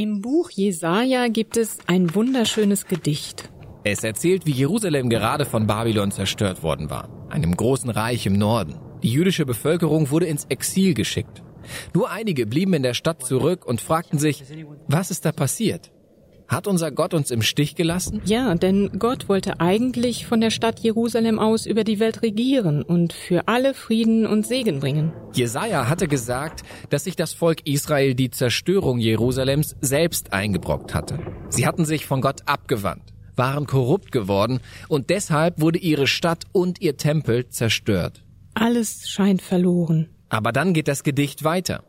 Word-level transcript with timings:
Im 0.00 0.20
Buch 0.20 0.52
Jesaja 0.52 1.26
gibt 1.26 1.56
es 1.56 1.78
ein 1.88 2.14
wunderschönes 2.14 2.86
Gedicht. 2.86 3.50
Es 3.82 4.04
erzählt, 4.04 4.46
wie 4.46 4.52
Jerusalem 4.52 5.10
gerade 5.10 5.44
von 5.44 5.66
Babylon 5.66 6.12
zerstört 6.12 6.62
worden 6.62 6.88
war, 6.88 7.08
einem 7.30 7.56
großen 7.56 7.90
Reich 7.90 8.24
im 8.24 8.34
Norden. 8.34 8.76
Die 9.02 9.10
jüdische 9.10 9.44
Bevölkerung 9.44 10.12
wurde 10.12 10.26
ins 10.26 10.44
Exil 10.44 10.94
geschickt. 10.94 11.42
Nur 11.94 12.12
einige 12.12 12.46
blieben 12.46 12.74
in 12.74 12.84
der 12.84 12.94
Stadt 12.94 13.26
zurück 13.26 13.66
und 13.66 13.80
fragten 13.80 14.20
sich, 14.20 14.44
was 14.86 15.10
ist 15.10 15.24
da 15.24 15.32
passiert? 15.32 15.90
Hat 16.48 16.66
unser 16.66 16.90
Gott 16.90 17.12
uns 17.12 17.30
im 17.30 17.42
Stich 17.42 17.74
gelassen? 17.74 18.22
Ja, 18.24 18.54
denn 18.54 18.98
Gott 18.98 19.28
wollte 19.28 19.60
eigentlich 19.60 20.26
von 20.26 20.40
der 20.40 20.50
Stadt 20.50 20.80
Jerusalem 20.80 21.38
aus 21.38 21.66
über 21.66 21.84
die 21.84 22.00
Welt 22.00 22.22
regieren 22.22 22.82
und 22.82 23.12
für 23.12 23.48
alle 23.48 23.74
Frieden 23.74 24.26
und 24.26 24.46
Segen 24.46 24.80
bringen. 24.80 25.12
Jesaja 25.34 25.90
hatte 25.90 26.08
gesagt, 26.08 26.62
dass 26.88 27.04
sich 27.04 27.16
das 27.16 27.34
Volk 27.34 27.66
Israel 27.66 28.14
die 28.14 28.30
Zerstörung 28.30 28.98
Jerusalems 28.98 29.76
selbst 29.82 30.32
eingebrockt 30.32 30.94
hatte. 30.94 31.18
Sie 31.50 31.66
hatten 31.66 31.84
sich 31.84 32.06
von 32.06 32.22
Gott 32.22 32.40
abgewandt, 32.46 33.12
waren 33.36 33.66
korrupt 33.66 34.10
geworden 34.10 34.60
und 34.88 35.10
deshalb 35.10 35.60
wurde 35.60 35.78
ihre 35.78 36.06
Stadt 36.06 36.44
und 36.52 36.80
ihr 36.80 36.96
Tempel 36.96 37.50
zerstört. 37.50 38.24
Alles 38.54 39.10
scheint 39.10 39.42
verloren. 39.42 40.08
Aber 40.30 40.52
dann 40.52 40.72
geht 40.72 40.88
das 40.88 41.02
Gedicht 41.02 41.44
weiter. 41.44 41.84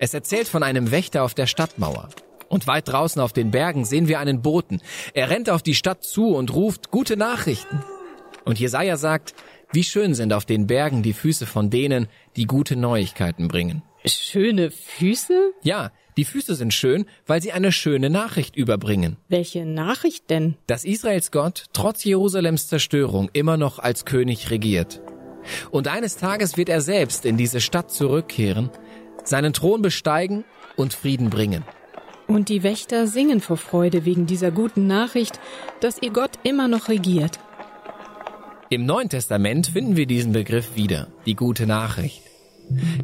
Es 0.00 0.14
erzählt 0.14 0.48
von 0.48 0.64
einem 0.64 0.90
Wächter 0.90 1.22
auf 1.22 1.34
der 1.34 1.46
Stadtmauer. 1.46 2.08
Und 2.48 2.66
weit 2.66 2.88
draußen 2.88 3.20
auf 3.20 3.32
den 3.32 3.50
Bergen 3.50 3.84
sehen 3.84 4.08
wir 4.08 4.18
einen 4.18 4.42
Boten. 4.42 4.80
Er 5.12 5.30
rennt 5.30 5.50
auf 5.50 5.62
die 5.62 5.74
Stadt 5.74 6.04
zu 6.04 6.34
und 6.34 6.54
ruft 6.54 6.90
gute 6.90 7.16
Nachrichten. 7.16 7.82
Und 8.44 8.58
Jesaja 8.60 8.96
sagt, 8.96 9.34
wie 9.72 9.84
schön 9.84 10.14
sind 10.14 10.32
auf 10.32 10.44
den 10.44 10.66
Bergen 10.66 11.02
die 11.02 11.14
Füße 11.14 11.46
von 11.46 11.70
denen, 11.70 12.08
die 12.36 12.46
gute 12.46 12.76
Neuigkeiten 12.76 13.48
bringen. 13.48 13.82
Schöne 14.06 14.70
Füße? 14.70 15.52
Ja, 15.62 15.90
die 16.16 16.24
Füße 16.24 16.54
sind 16.54 16.72
schön, 16.72 17.06
weil 17.26 17.42
sie 17.42 17.52
eine 17.52 17.72
schöne 17.72 18.10
Nachricht 18.10 18.54
überbringen. 18.54 19.16
Welche 19.28 19.64
Nachricht 19.64 20.30
denn? 20.30 20.56
Dass 20.66 20.84
Israels 20.84 21.32
Gott 21.32 21.64
trotz 21.72 22.04
Jerusalems 22.04 22.68
Zerstörung 22.68 23.30
immer 23.32 23.56
noch 23.56 23.78
als 23.78 24.04
König 24.04 24.50
regiert. 24.50 25.00
Und 25.70 25.88
eines 25.88 26.16
Tages 26.16 26.56
wird 26.56 26.68
er 26.68 26.80
selbst 26.80 27.26
in 27.26 27.36
diese 27.36 27.60
Stadt 27.60 27.90
zurückkehren, 27.90 28.70
seinen 29.24 29.52
Thron 29.52 29.82
besteigen 29.82 30.44
und 30.76 30.94
Frieden 30.94 31.30
bringen. 31.30 31.64
Und 32.26 32.48
die 32.48 32.62
Wächter 32.62 33.06
singen 33.06 33.40
vor 33.40 33.56
Freude 33.56 34.04
wegen 34.04 34.26
dieser 34.26 34.50
guten 34.50 34.86
Nachricht, 34.86 35.38
dass 35.80 36.00
ihr 36.00 36.10
Gott 36.10 36.30
immer 36.42 36.68
noch 36.68 36.88
regiert. 36.88 37.38
Im 38.70 38.86
Neuen 38.86 39.08
Testament 39.08 39.66
finden 39.66 39.96
wir 39.96 40.06
diesen 40.06 40.32
Begriff 40.32 40.74
wieder, 40.74 41.08
die 41.26 41.34
gute 41.34 41.66
Nachricht. 41.66 42.22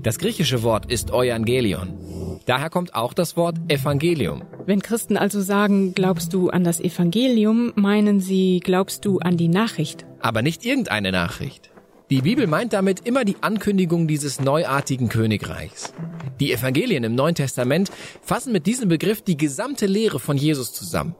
Das 0.02 0.18
griechische 0.18 0.62
Wort 0.62 0.90
ist 0.90 1.10
Evangelion. 1.10 2.40
Daher 2.46 2.70
kommt 2.70 2.94
auch 2.94 3.12
das 3.12 3.36
Wort 3.36 3.56
Evangelium. 3.68 4.42
Wenn 4.66 4.80
Christen 4.80 5.16
also 5.16 5.40
sagen, 5.40 5.94
glaubst 5.94 6.32
du 6.32 6.48
an 6.48 6.64
das 6.64 6.80
Evangelium, 6.80 7.72
meinen 7.76 8.20
sie, 8.20 8.60
glaubst 8.64 9.04
du 9.04 9.18
an 9.18 9.36
die 9.36 9.48
Nachricht. 9.48 10.06
Aber 10.20 10.42
nicht 10.42 10.64
irgendeine 10.64 11.12
Nachricht. 11.12 11.70
Die 12.10 12.22
Bibel 12.22 12.48
meint 12.48 12.72
damit 12.72 13.06
immer 13.06 13.24
die 13.24 13.36
Ankündigung 13.40 14.08
dieses 14.08 14.40
neuartigen 14.40 15.08
Königreichs. 15.08 15.92
Die 16.40 16.52
Evangelien 16.52 17.04
im 17.04 17.14
Neuen 17.14 17.36
Testament 17.36 17.88
fassen 18.20 18.52
mit 18.52 18.66
diesem 18.66 18.88
Begriff 18.88 19.22
die 19.22 19.36
gesamte 19.36 19.86
Lehre 19.86 20.18
von 20.18 20.36
Jesus 20.36 20.72
zusammen. 20.72 21.14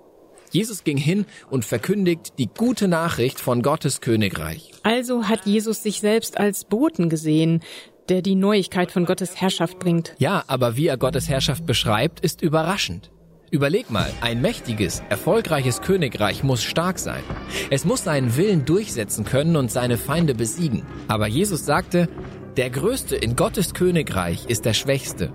Jesus 0.51 0.83
ging 0.83 0.97
hin 0.97 1.27
und 1.49 1.65
verkündigt 1.65 2.33
die 2.41 2.49
gute 2.49 2.89
Nachricht 2.89 3.39
von 3.39 3.63
Gottes 3.63 4.01
Königreich. 4.01 4.73
Also 4.83 5.29
hat 5.29 5.47
Jesus 5.47 5.85
sich 5.85 6.01
selbst 6.01 6.39
als 6.39 6.65
Boten 6.65 7.09
gesehen, 7.09 7.61
der 8.09 8.21
die 8.21 8.35
Neuigkeit 8.35 8.91
von 8.91 9.05
Gottes 9.05 9.41
Herrschaft 9.41 9.79
bringt. 9.79 10.17
Ja, 10.19 10.43
aber 10.49 10.77
wie 10.77 10.89
er 10.89 10.97
Gottes 10.97 11.29
Herrschaft 11.29 11.67
beschreibt, 11.67 12.19
ist 12.19 12.43
überraschend. 12.43 13.13
Überleg 13.53 13.91
mal, 13.91 14.13
ein 14.21 14.41
mächtiges, 14.41 15.03
erfolgreiches 15.09 15.81
Königreich 15.81 16.45
muss 16.45 16.63
stark 16.63 17.01
sein. 17.01 17.23
Es 17.71 17.85
muss 17.85 18.05
seinen 18.05 18.37
Willen 18.37 18.65
durchsetzen 18.65 19.25
können 19.25 19.57
und 19.57 19.73
seine 19.73 19.97
Feinde 19.97 20.37
besiegen. 20.37 20.85
Aber 21.09 21.27
Jesus 21.27 21.67
sagte, 21.67 22.09
der 22.57 22.71
Größte 22.71 23.17
in 23.17 23.35
Gottes 23.35 23.75
Königreich 23.75 24.47
ist 24.47 24.67
der 24.67 24.75
Schwächste. 24.75 25.33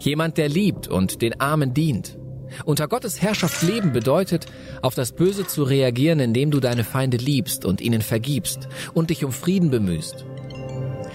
Jemand, 0.00 0.36
der 0.36 0.48
liebt 0.48 0.88
und 0.88 1.22
den 1.22 1.40
Armen 1.40 1.74
dient. 1.74 2.18
Unter 2.64 2.88
Gottes 2.88 3.22
Herrschaft 3.22 3.62
leben 3.62 3.92
bedeutet, 3.92 4.46
auf 4.82 4.96
das 4.96 5.12
Böse 5.12 5.46
zu 5.46 5.62
reagieren, 5.62 6.18
indem 6.18 6.50
du 6.50 6.58
deine 6.58 6.82
Feinde 6.82 7.18
liebst 7.18 7.64
und 7.64 7.80
ihnen 7.80 8.02
vergibst 8.02 8.68
und 8.94 9.10
dich 9.10 9.24
um 9.24 9.30
Frieden 9.30 9.70
bemühst. 9.70 10.26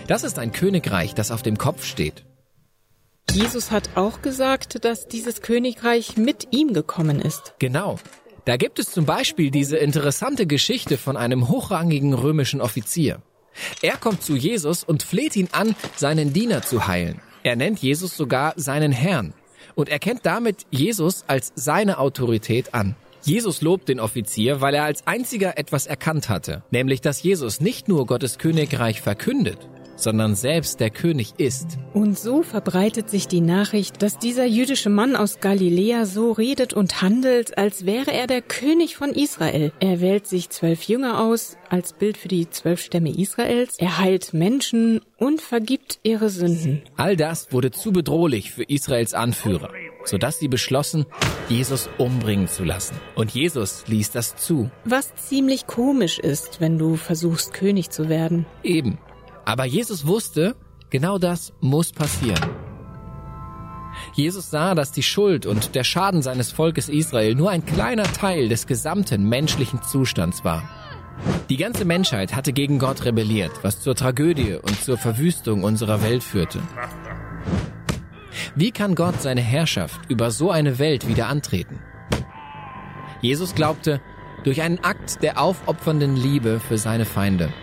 Das 0.07 0.23
ist 0.23 0.39
ein 0.39 0.53
Königreich, 0.53 1.15
das 1.15 1.31
auf 1.31 1.43
dem 1.43 1.57
Kopf 1.57 1.83
steht. 1.83 2.26
Jesus 3.37 3.69
hat 3.69 3.91
auch 3.93 4.23
gesagt, 4.23 4.83
dass 4.83 5.07
dieses 5.07 5.43
Königreich 5.43 6.17
mit 6.17 6.47
ihm 6.49 6.73
gekommen 6.73 7.21
ist. 7.21 7.53
Genau. 7.59 7.99
Da 8.45 8.57
gibt 8.57 8.79
es 8.79 8.89
zum 8.89 9.05
Beispiel 9.05 9.51
diese 9.51 9.77
interessante 9.77 10.47
Geschichte 10.47 10.97
von 10.97 11.15
einem 11.15 11.47
hochrangigen 11.47 12.15
römischen 12.15 12.61
Offizier. 12.61 13.21
Er 13.83 13.97
kommt 13.97 14.23
zu 14.23 14.35
Jesus 14.35 14.83
und 14.83 15.03
fleht 15.03 15.35
ihn 15.35 15.49
an, 15.51 15.75
seinen 15.95 16.33
Diener 16.33 16.63
zu 16.63 16.87
heilen. 16.87 17.21
Er 17.43 17.55
nennt 17.55 17.77
Jesus 17.77 18.17
sogar 18.17 18.53
seinen 18.55 18.91
Herrn 18.91 19.35
und 19.75 19.87
erkennt 19.87 20.25
damit 20.25 20.65
Jesus 20.71 21.23
als 21.27 21.53
seine 21.53 21.99
Autorität 21.99 22.73
an. 22.73 22.95
Jesus 23.21 23.61
lobt 23.61 23.87
den 23.87 23.99
Offizier, 23.99 24.61
weil 24.61 24.73
er 24.73 24.85
als 24.85 25.05
einziger 25.05 25.59
etwas 25.59 25.85
erkannt 25.85 26.27
hatte, 26.27 26.63
nämlich 26.71 27.01
dass 27.01 27.21
Jesus 27.21 27.61
nicht 27.61 27.87
nur 27.87 28.07
Gottes 28.07 28.39
Königreich 28.39 29.01
verkündet, 29.01 29.59
sondern 29.97 30.35
selbst 30.35 30.79
der 30.79 30.89
König 30.89 31.33
ist. 31.37 31.77
Und 31.93 32.17
so 32.17 32.43
verbreitet 32.43 33.09
sich 33.09 33.27
die 33.27 33.41
Nachricht, 33.41 34.01
dass 34.01 34.19
dieser 34.19 34.45
jüdische 34.45 34.89
Mann 34.89 35.15
aus 35.15 35.39
Galiläa 35.41 36.05
so 36.05 36.31
redet 36.31 36.73
und 36.73 37.01
handelt, 37.01 37.57
als 37.57 37.85
wäre 37.85 38.13
er 38.13 38.27
der 38.27 38.41
König 38.41 38.95
von 38.95 39.09
Israel. 39.09 39.73
Er 39.79 39.99
wählt 39.99 40.27
sich 40.27 40.49
zwölf 40.49 40.83
Jünger 40.83 41.19
aus 41.19 41.57
als 41.69 41.93
Bild 41.93 42.17
für 42.17 42.27
die 42.27 42.49
zwölf 42.49 42.81
Stämme 42.81 43.09
Israels. 43.09 43.75
Er 43.79 43.97
heilt 43.97 44.33
Menschen 44.33 45.01
und 45.17 45.41
vergibt 45.41 45.99
ihre 46.03 46.29
Sünden. 46.29 46.83
All 46.95 47.17
das 47.17 47.51
wurde 47.51 47.71
zu 47.71 47.91
bedrohlich 47.91 48.51
für 48.51 48.63
Israels 48.63 49.13
Anführer, 49.13 49.71
sodass 50.05 50.39
sie 50.39 50.47
beschlossen, 50.47 51.05
Jesus 51.49 51.89
umbringen 51.97 52.47
zu 52.47 52.63
lassen. 52.63 52.95
Und 53.15 53.31
Jesus 53.31 53.85
ließ 53.87 54.11
das 54.11 54.35
zu. 54.35 54.69
Was 54.85 55.15
ziemlich 55.15 55.65
komisch 55.67 56.19
ist, 56.19 56.61
wenn 56.61 56.77
du 56.77 56.95
versuchst, 56.95 57.53
König 57.53 57.89
zu 57.89 58.09
werden. 58.09 58.45
Eben. 58.63 58.99
Aber 59.47 59.63
Jesus 59.63 60.05
wusste, 60.05 60.57
genau 60.89 61.17
das 61.17 61.53
muss 61.61 61.93
passieren. 61.93 62.49
Jesus 64.13 64.51
sah, 64.51 64.75
dass 64.75 64.91
die 64.91 65.03
Schuld 65.03 65.45
und 65.45 65.73
der 65.73 65.85
Schaden 65.85 66.21
seines 66.21 66.51
Volkes 66.51 66.89
Israel 66.89 67.33
nur 67.33 67.49
ein 67.49 67.65
kleiner 67.65 68.03
Teil 68.03 68.49
des 68.49 68.67
gesamten 68.67 69.23
menschlichen 69.29 69.81
Zustands 69.81 70.43
war. 70.43 70.67
Die 71.47 71.55
ganze 71.55 71.85
Menschheit 71.85 72.35
hatte 72.35 72.51
gegen 72.51 72.77
Gott 72.77 73.05
rebelliert, 73.05 73.53
was 73.61 73.79
zur 73.79 73.95
Tragödie 73.95 74.55
und 74.55 74.83
zur 74.83 74.97
Verwüstung 74.97 75.63
unserer 75.63 76.03
Welt 76.03 76.23
führte. 76.23 76.59
Wie 78.53 78.71
kann 78.71 78.95
Gott 78.95 79.21
seine 79.21 79.39
Herrschaft 79.39 80.01
über 80.09 80.29
so 80.29 80.51
eine 80.51 80.77
Welt 80.77 81.07
wieder 81.07 81.27
antreten? 81.29 81.79
Jesus 83.21 83.55
glaubte, 83.55 84.01
durch 84.43 84.61
einen 84.61 84.83
Akt 84.83 85.23
der 85.23 85.39
aufopfernden 85.39 86.17
Liebe 86.17 86.59
für 86.59 86.77
seine 86.77 87.05
Feinde. 87.05 87.53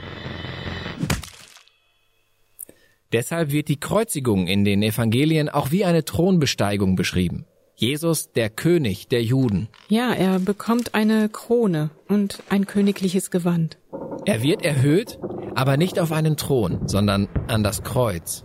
Deshalb 3.14 3.52
wird 3.52 3.68
die 3.68 3.78
Kreuzigung 3.78 4.48
in 4.48 4.64
den 4.64 4.82
Evangelien 4.82 5.48
auch 5.48 5.70
wie 5.70 5.84
eine 5.84 6.04
Thronbesteigung 6.04 6.96
beschrieben. 6.96 7.46
Jesus, 7.76 8.32
der 8.32 8.50
König 8.50 9.06
der 9.06 9.22
Juden. 9.22 9.68
Ja, 9.88 10.12
er 10.12 10.40
bekommt 10.40 10.96
eine 10.96 11.28
Krone 11.28 11.90
und 12.08 12.42
ein 12.48 12.66
königliches 12.66 13.30
Gewand. 13.30 13.78
Er 14.26 14.42
wird 14.42 14.64
erhöht, 14.64 15.20
aber 15.54 15.76
nicht 15.76 16.00
auf 16.00 16.10
einen 16.10 16.36
Thron, 16.36 16.88
sondern 16.88 17.28
an 17.46 17.62
das 17.62 17.84
Kreuz. 17.84 18.44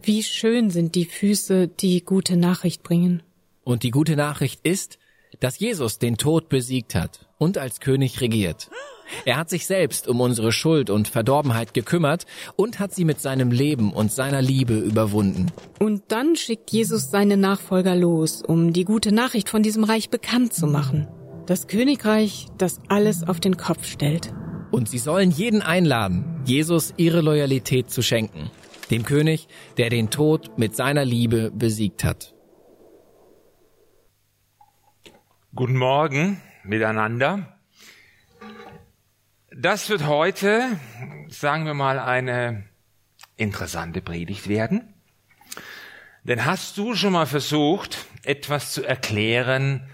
Wie 0.00 0.22
schön 0.22 0.70
sind 0.70 0.94
die 0.94 1.06
Füße, 1.06 1.66
die 1.66 2.04
gute 2.04 2.36
Nachricht 2.36 2.84
bringen. 2.84 3.24
Und 3.64 3.82
die 3.82 3.90
gute 3.90 4.14
Nachricht 4.14 4.60
ist, 4.62 5.00
dass 5.40 5.58
Jesus 5.58 5.98
den 5.98 6.18
Tod 6.18 6.48
besiegt 6.48 6.94
hat 6.94 7.26
und 7.36 7.58
als 7.58 7.80
König 7.80 8.20
regiert. 8.20 8.70
Er 9.24 9.36
hat 9.36 9.50
sich 9.50 9.66
selbst 9.66 10.08
um 10.08 10.20
unsere 10.20 10.52
Schuld 10.52 10.90
und 10.90 11.08
Verdorbenheit 11.08 11.74
gekümmert 11.74 12.26
und 12.56 12.78
hat 12.78 12.94
sie 12.94 13.04
mit 13.04 13.20
seinem 13.20 13.50
Leben 13.50 13.92
und 13.92 14.12
seiner 14.12 14.42
Liebe 14.42 14.76
überwunden. 14.78 15.50
Und 15.78 16.04
dann 16.08 16.36
schickt 16.36 16.70
Jesus 16.70 17.10
seine 17.10 17.36
Nachfolger 17.36 17.94
los, 17.94 18.42
um 18.42 18.72
die 18.72 18.84
gute 18.84 19.12
Nachricht 19.12 19.48
von 19.48 19.62
diesem 19.62 19.84
Reich 19.84 20.10
bekannt 20.10 20.54
zu 20.54 20.66
machen. 20.66 21.08
Das 21.46 21.66
Königreich, 21.66 22.46
das 22.56 22.80
alles 22.88 23.26
auf 23.26 23.40
den 23.40 23.56
Kopf 23.56 23.84
stellt. 23.86 24.32
Und 24.70 24.88
sie 24.88 24.98
sollen 24.98 25.30
jeden 25.30 25.62
einladen, 25.62 26.42
Jesus 26.46 26.94
ihre 26.96 27.20
Loyalität 27.20 27.90
zu 27.90 28.02
schenken. 28.02 28.50
Dem 28.90 29.04
König, 29.04 29.46
der 29.76 29.88
den 29.88 30.10
Tod 30.10 30.58
mit 30.58 30.74
seiner 30.74 31.04
Liebe 31.04 31.50
besiegt 31.50 32.02
hat. 32.04 32.34
Guten 35.54 35.76
Morgen 35.76 36.40
miteinander. 36.64 37.53
Das 39.56 39.88
wird 39.88 40.04
heute, 40.04 40.80
sagen 41.28 41.64
wir 41.64 41.74
mal, 41.74 42.00
eine 42.00 42.64
interessante 43.36 44.00
Predigt 44.00 44.48
werden. 44.48 44.92
Denn 46.24 46.44
hast 46.44 46.76
du 46.76 46.96
schon 46.96 47.12
mal 47.12 47.26
versucht, 47.26 48.06
etwas 48.24 48.72
zu 48.72 48.84
erklären, 48.84 49.88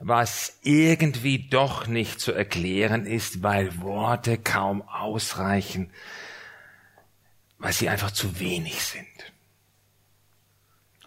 was 0.00 0.58
irgendwie 0.60 1.48
doch 1.48 1.86
nicht 1.86 2.20
zu 2.20 2.32
erklären 2.32 3.06
ist, 3.06 3.42
weil 3.42 3.80
Worte 3.80 4.36
kaum 4.36 4.82
ausreichen, 4.82 5.90
weil 7.56 7.72
sie 7.72 7.88
einfach 7.88 8.10
zu 8.10 8.38
wenig 8.38 8.82
sind. 8.82 9.32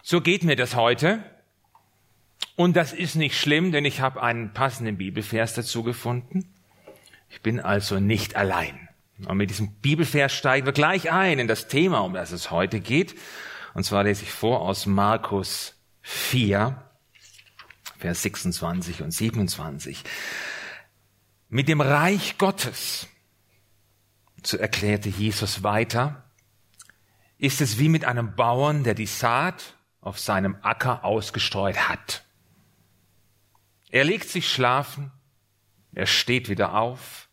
So 0.02 0.20
geht 0.20 0.42
mir 0.42 0.56
das 0.56 0.74
heute. 0.74 1.22
Und 2.56 2.74
das 2.74 2.92
ist 2.92 3.14
nicht 3.14 3.38
schlimm, 3.38 3.70
denn 3.70 3.84
ich 3.84 4.00
habe 4.00 4.20
einen 4.20 4.52
passenden 4.52 4.98
Bibelvers 4.98 5.54
dazu 5.54 5.84
gefunden. 5.84 6.52
Ich 7.30 7.40
bin 7.42 7.60
also 7.60 8.00
nicht 8.00 8.36
allein. 8.36 8.88
Und 9.26 9.36
mit 9.36 9.50
diesem 9.50 9.72
Bibelvers 9.76 10.32
steigen 10.32 10.66
wir 10.66 10.72
gleich 10.72 11.10
ein 11.10 11.38
in 11.38 11.48
das 11.48 11.68
Thema, 11.68 12.00
um 12.00 12.14
das 12.14 12.32
es 12.32 12.50
heute 12.50 12.80
geht. 12.80 13.14
Und 13.74 13.84
zwar 13.84 14.04
lese 14.04 14.24
ich 14.24 14.32
vor 14.32 14.62
aus 14.62 14.86
Markus 14.86 15.74
4, 16.02 16.82
Vers 17.98 18.22
26 18.22 19.02
und 19.02 19.12
27. 19.12 20.04
Mit 21.48 21.68
dem 21.68 21.80
Reich 21.80 22.38
Gottes, 22.38 23.06
so 24.42 24.56
erklärte 24.56 25.08
Jesus 25.08 25.62
weiter, 25.62 26.24
ist 27.38 27.60
es 27.60 27.78
wie 27.78 27.88
mit 27.88 28.04
einem 28.04 28.34
Bauern, 28.34 28.84
der 28.84 28.94
die 28.94 29.06
Saat 29.06 29.76
auf 30.00 30.18
seinem 30.18 30.56
Acker 30.62 31.04
ausgestreut 31.04 31.88
hat. 31.88 32.24
Er 33.90 34.04
legt 34.04 34.28
sich 34.28 34.48
schlafen, 34.48 35.12
er 35.92 36.06
steht 36.06 36.48
wieder 36.48 36.74
auf, 36.74 37.28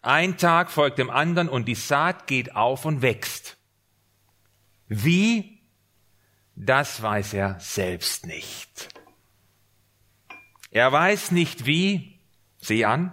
ein 0.00 0.36
Tag 0.38 0.70
folgt 0.70 0.98
dem 0.98 1.10
anderen 1.10 1.48
und 1.48 1.66
die 1.66 1.74
Saat 1.74 2.26
geht 2.26 2.54
auf 2.54 2.84
und 2.84 3.02
wächst. 3.02 3.56
Wie? 4.86 5.60
Das 6.54 7.02
weiß 7.02 7.34
er 7.34 7.58
selbst 7.60 8.26
nicht. 8.26 8.88
Er 10.70 10.90
weiß 10.92 11.30
nicht 11.32 11.66
wie. 11.66 12.20
Sieh 12.60 12.84
an. 12.84 13.12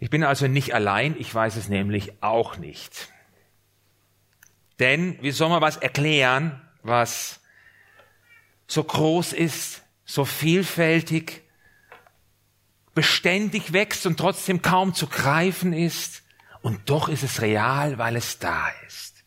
Ich 0.00 0.10
bin 0.10 0.22
also 0.22 0.46
nicht 0.46 0.74
allein, 0.74 1.16
ich 1.18 1.34
weiß 1.34 1.56
es 1.56 1.68
nämlich 1.68 2.22
auch 2.22 2.56
nicht. 2.56 3.12
Denn 4.78 5.18
wie 5.22 5.32
soll 5.32 5.48
man 5.48 5.60
was 5.60 5.76
erklären, 5.76 6.60
was 6.82 7.40
so 8.66 8.84
groß 8.84 9.32
ist, 9.32 9.82
so 10.04 10.24
vielfältig, 10.24 11.47
beständig 12.98 13.72
wächst 13.72 14.06
und 14.06 14.16
trotzdem 14.16 14.60
kaum 14.60 14.92
zu 14.92 15.06
greifen 15.06 15.72
ist. 15.72 16.24
Und 16.62 16.90
doch 16.90 17.08
ist 17.08 17.22
es 17.22 17.40
real, 17.42 17.96
weil 17.96 18.16
es 18.16 18.40
da 18.40 18.70
ist. 18.88 19.22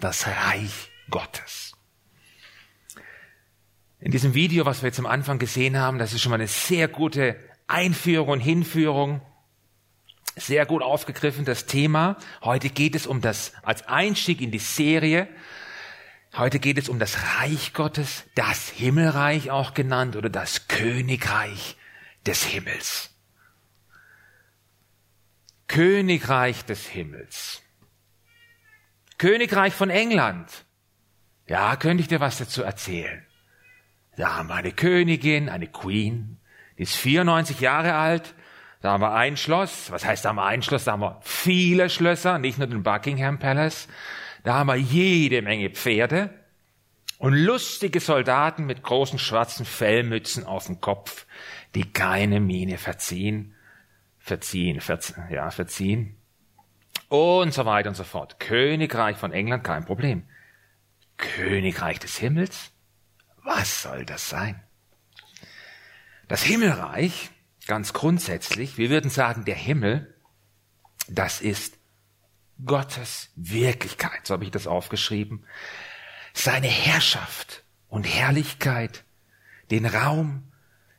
Das 0.00 0.26
Reich 0.26 0.90
Gottes. 1.10 1.74
In 4.00 4.12
diesem 4.12 4.32
Video, 4.32 4.64
was 4.64 4.80
wir 4.80 4.86
jetzt 4.86 4.98
am 4.98 5.04
Anfang 5.04 5.38
gesehen 5.38 5.76
haben, 5.76 5.98
das 5.98 6.14
ist 6.14 6.22
schon 6.22 6.30
mal 6.30 6.36
eine 6.36 6.48
sehr 6.48 6.88
gute 6.88 7.36
Einführung 7.66 8.28
und 8.30 8.40
Hinführung. 8.40 9.20
Sehr 10.34 10.64
gut 10.64 10.82
aufgegriffen, 10.82 11.44
das 11.44 11.66
Thema. 11.66 12.16
Heute 12.42 12.70
geht 12.70 12.94
es 12.94 13.06
um 13.06 13.20
das, 13.20 13.52
als 13.62 13.86
Einstieg 13.88 14.40
in 14.40 14.52
die 14.52 14.58
Serie. 14.58 15.28
Heute 16.34 16.60
geht 16.60 16.78
es 16.78 16.88
um 16.88 16.98
das 16.98 17.18
Reich 17.40 17.74
Gottes, 17.74 18.24
das 18.34 18.70
Himmelreich 18.70 19.50
auch 19.50 19.74
genannt 19.74 20.16
oder 20.16 20.30
das 20.30 20.66
Königreich 20.66 21.76
des 22.28 22.44
Himmels. 22.44 23.10
Königreich 25.66 26.62
des 26.66 26.86
Himmels. 26.86 27.62
Königreich 29.16 29.72
von 29.72 29.88
England. 29.88 30.66
Ja, 31.46 31.76
könnte 31.76 32.02
ich 32.02 32.08
dir 32.08 32.20
was 32.20 32.36
dazu 32.36 32.62
erzählen. 32.62 33.24
Da 34.18 34.36
haben 34.36 34.48
wir 34.48 34.56
eine 34.56 34.72
Königin, 34.72 35.48
eine 35.48 35.68
Queen, 35.68 36.38
die 36.76 36.82
ist 36.82 36.96
94 36.96 37.60
Jahre 37.60 37.94
alt. 37.94 38.34
Da 38.82 38.92
haben 38.92 39.00
wir 39.00 39.14
ein 39.14 39.38
Schloss. 39.38 39.90
Was 39.90 40.04
heißt, 40.04 40.24
da 40.24 40.28
haben 40.28 40.36
wir 40.36 40.44
ein 40.44 40.62
Schloss? 40.62 40.84
Da 40.84 40.92
haben 40.92 41.00
wir 41.00 41.20
viele 41.22 41.88
Schlösser, 41.88 42.38
nicht 42.38 42.58
nur 42.58 42.66
den 42.66 42.82
Buckingham 42.82 43.38
Palace. 43.38 43.88
Da 44.44 44.54
haben 44.54 44.66
wir 44.66 44.76
jede 44.76 45.40
Menge 45.40 45.70
Pferde 45.70 46.30
und 47.18 47.32
lustige 47.32 48.00
Soldaten 48.00 48.66
mit 48.66 48.82
großen 48.82 49.18
schwarzen 49.18 49.66
Fellmützen 49.66 50.44
auf 50.44 50.66
dem 50.66 50.80
Kopf, 50.80 51.26
die 51.74 51.92
keine 51.92 52.40
Miene 52.40 52.78
verziehen, 52.78 53.54
verziehen, 54.18 54.80
verziehen, 54.80 55.24
ja, 55.30 55.50
verziehen 55.50 56.16
und 57.08 57.52
so 57.52 57.64
weiter 57.64 57.88
und 57.88 57.94
so 57.94 58.04
fort. 58.04 58.38
Königreich 58.40 59.16
von 59.16 59.32
England, 59.32 59.64
kein 59.64 59.84
Problem. 59.84 60.24
Königreich 61.16 61.98
des 61.98 62.16
Himmels? 62.16 62.70
Was 63.42 63.82
soll 63.82 64.04
das 64.04 64.28
sein? 64.28 64.62
Das 66.28 66.42
Himmelreich, 66.42 67.30
ganz 67.66 67.92
grundsätzlich, 67.92 68.76
wir 68.76 68.90
würden 68.90 69.10
sagen, 69.10 69.44
der 69.44 69.54
Himmel, 69.54 70.14
das 71.08 71.40
ist 71.40 71.78
Gottes 72.64 73.30
Wirklichkeit, 73.36 74.26
so 74.26 74.34
habe 74.34 74.44
ich 74.44 74.50
das 74.50 74.66
aufgeschrieben. 74.66 75.44
Seine 76.34 76.66
Herrschaft 76.66 77.64
und 77.88 78.04
Herrlichkeit, 78.04 79.04
den 79.70 79.86
Raum, 79.86 80.47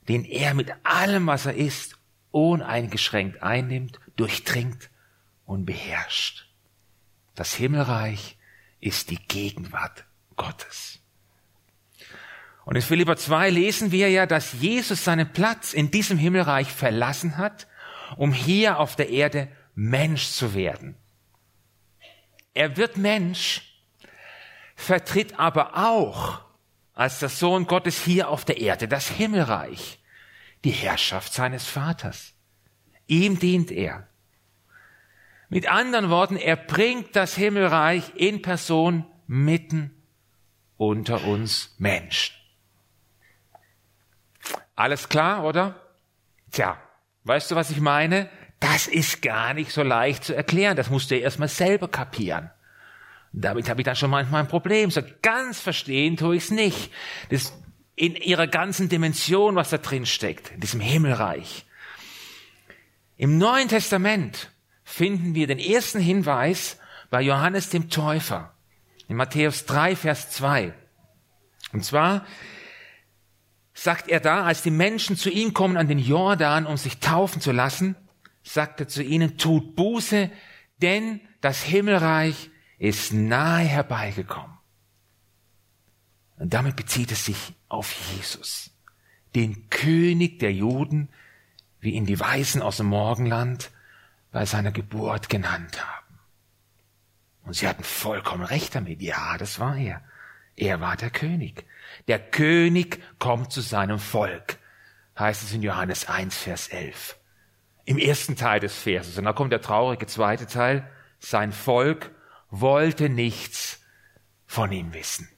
den 0.09 0.25
er 0.25 0.55
mit 0.55 0.73
allem, 0.83 1.27
was 1.27 1.45
er 1.45 1.53
ist, 1.53 1.97
uneingeschränkt 2.31 3.41
einnimmt, 3.43 3.99
durchdringt 4.15 4.89
und 5.45 5.65
beherrscht. 5.65 6.47
Das 7.35 7.53
Himmelreich 7.53 8.37
ist 8.81 9.11
die 9.11 9.19
Gegenwart 9.27 10.05
Gottes. 10.35 10.99
Und 12.65 12.75
in 12.75 12.81
Philipper 12.81 13.17
2 13.17 13.51
lesen 13.51 13.91
wir 13.91 14.09
ja, 14.09 14.25
dass 14.25 14.53
Jesus 14.53 15.03
seinen 15.03 15.31
Platz 15.31 15.73
in 15.73 15.91
diesem 15.91 16.17
Himmelreich 16.17 16.71
verlassen 16.71 17.37
hat, 17.37 17.67
um 18.17 18.33
hier 18.33 18.79
auf 18.79 18.95
der 18.95 19.09
Erde 19.09 19.47
Mensch 19.75 20.27
zu 20.27 20.53
werden. 20.53 20.95
Er 22.53 22.77
wird 22.77 22.97
Mensch, 22.97 23.79
vertritt 24.75 25.39
aber 25.39 25.77
auch 25.77 26.48
als 26.99 27.19
der 27.19 27.29
Sohn 27.29 27.65
Gottes 27.65 28.03
hier 28.03 28.27
auf 28.27 28.43
der 28.43 28.59
Erde 28.59 28.89
das 28.89 29.07
Himmelreich 29.07 29.99
die 30.65 30.71
Herrschaft 30.71 31.33
seines 31.33 31.65
Vaters. 31.65 32.33
Ihm 33.07 33.39
dient 33.39 33.71
er. 33.71 34.09
Mit 35.47 35.71
anderen 35.71 36.09
Worten, 36.09 36.35
er 36.35 36.57
bringt 36.57 37.15
das 37.15 37.35
Himmelreich 37.35 38.15
in 38.15 38.41
Person 38.41 39.05
mitten 39.27 39.95
unter 40.75 41.23
uns 41.23 41.73
Menschen. 41.77 42.35
Alles 44.75 45.07
klar, 45.07 45.45
oder? 45.45 45.81
Tja, 46.51 46.77
weißt 47.23 47.49
du, 47.49 47.55
was 47.55 47.71
ich 47.71 47.79
meine? 47.79 48.29
Das 48.59 48.87
ist 48.87 49.21
gar 49.21 49.53
nicht 49.53 49.71
so 49.71 49.83
leicht 49.83 50.25
zu 50.25 50.35
erklären. 50.35 50.75
Das 50.75 50.89
musst 50.89 51.11
du 51.11 51.15
ja 51.15 51.21
erstmal 51.21 51.47
selber 51.47 51.87
kapieren. 51.87 52.51
Damit 53.31 53.69
habe 53.69 53.81
ich 53.81 53.85
dann 53.85 53.95
schon 53.95 54.09
manchmal 54.09 54.41
ein 54.41 54.47
Problem. 54.47 54.91
So 54.91 55.01
ganz 55.21 55.59
verstehen 55.59 56.17
tue 56.17 56.35
ich 56.35 56.45
es 56.45 56.51
nicht. 56.51 56.91
Das 57.29 57.53
in 57.95 58.15
ihrer 58.15 58.47
ganzen 58.47 58.87
Dimension, 58.87 59.55
was 59.55 59.71
da 59.71 59.77
drin 59.77 60.05
steckt, 60.05 60.51
in 60.51 60.61
diesem 60.61 60.79
Himmelreich. 60.79 61.65
Im 63.17 63.37
Neuen 63.37 63.67
Testament 63.67 64.51
finden 64.85 65.35
wir 65.35 65.47
den 65.47 65.59
ersten 65.59 65.99
Hinweis 65.99 66.77
bei 67.09 67.21
Johannes 67.21 67.69
dem 67.69 67.89
Täufer 67.89 68.53
in 69.09 69.17
Matthäus 69.17 69.65
3, 69.65 69.97
Vers 69.97 70.29
2. 70.31 70.73
Und 71.73 71.83
zwar 71.83 72.25
sagt 73.73 74.07
er 74.07 74.21
da, 74.21 74.43
als 74.43 74.61
die 74.61 74.71
Menschen 74.71 75.17
zu 75.17 75.29
ihm 75.29 75.53
kommen 75.53 75.75
an 75.75 75.89
den 75.89 75.99
Jordan, 75.99 76.65
um 76.65 76.77
sich 76.77 76.99
taufen 76.99 77.41
zu 77.41 77.51
lassen, 77.51 77.95
sagt 78.43 78.79
er 78.79 78.87
zu 78.87 79.03
ihnen, 79.03 79.37
tut 79.37 79.75
Buße, 79.75 80.31
denn 80.81 81.19
das 81.41 81.61
Himmelreich 81.63 82.49
ist 82.79 83.13
nahe 83.13 83.65
herbeigekommen. 83.65 84.57
Und 86.37 86.53
damit 86.53 86.77
bezieht 86.77 87.11
es 87.11 87.25
sich 87.25 87.53
auf 87.67 87.91
Jesus, 88.13 88.71
den 89.35 89.69
König 89.69 90.39
der 90.39 90.53
Juden, 90.53 91.09
wie 91.81 91.91
ihn 91.91 92.05
die 92.05 92.19
Weisen 92.19 92.61
aus 92.61 92.77
dem 92.77 92.87
Morgenland 92.87 93.71
bei 94.31 94.45
seiner 94.45 94.71
Geburt 94.71 95.29
genannt 95.29 95.85
haben. 95.85 96.19
Und 97.43 97.53
sie 97.53 97.67
hatten 97.67 97.83
vollkommen 97.83 98.43
recht 98.43 98.75
damit. 98.75 99.01
Ja, 99.01 99.37
das 99.37 99.59
war 99.59 99.75
er. 99.75 100.01
Er 100.55 100.81
war 100.81 100.95
der 100.95 101.09
König. 101.09 101.65
Der 102.07 102.19
König 102.19 103.01
kommt 103.17 103.51
zu 103.51 103.61
seinem 103.61 103.99
Volk, 103.99 104.57
heißt 105.17 105.43
es 105.43 105.53
in 105.53 105.61
Johannes 105.61 106.07
1, 106.07 106.37
Vers 106.37 106.67
11. 106.67 107.17
Im 107.85 107.97
ersten 107.97 108.35
Teil 108.35 108.59
des 108.59 108.77
Verses. 108.77 109.17
Und 109.17 109.25
da 109.25 109.33
kommt 109.33 109.51
der 109.51 109.61
traurige 109.61 110.05
zweite 110.05 110.47
Teil. 110.47 110.89
Sein 111.19 111.51
Volk 111.51 112.11
wollte 112.49 113.09
nichts 113.09 113.81
von 114.45 114.71
ihm 114.71 114.93
wissen. 114.93 115.29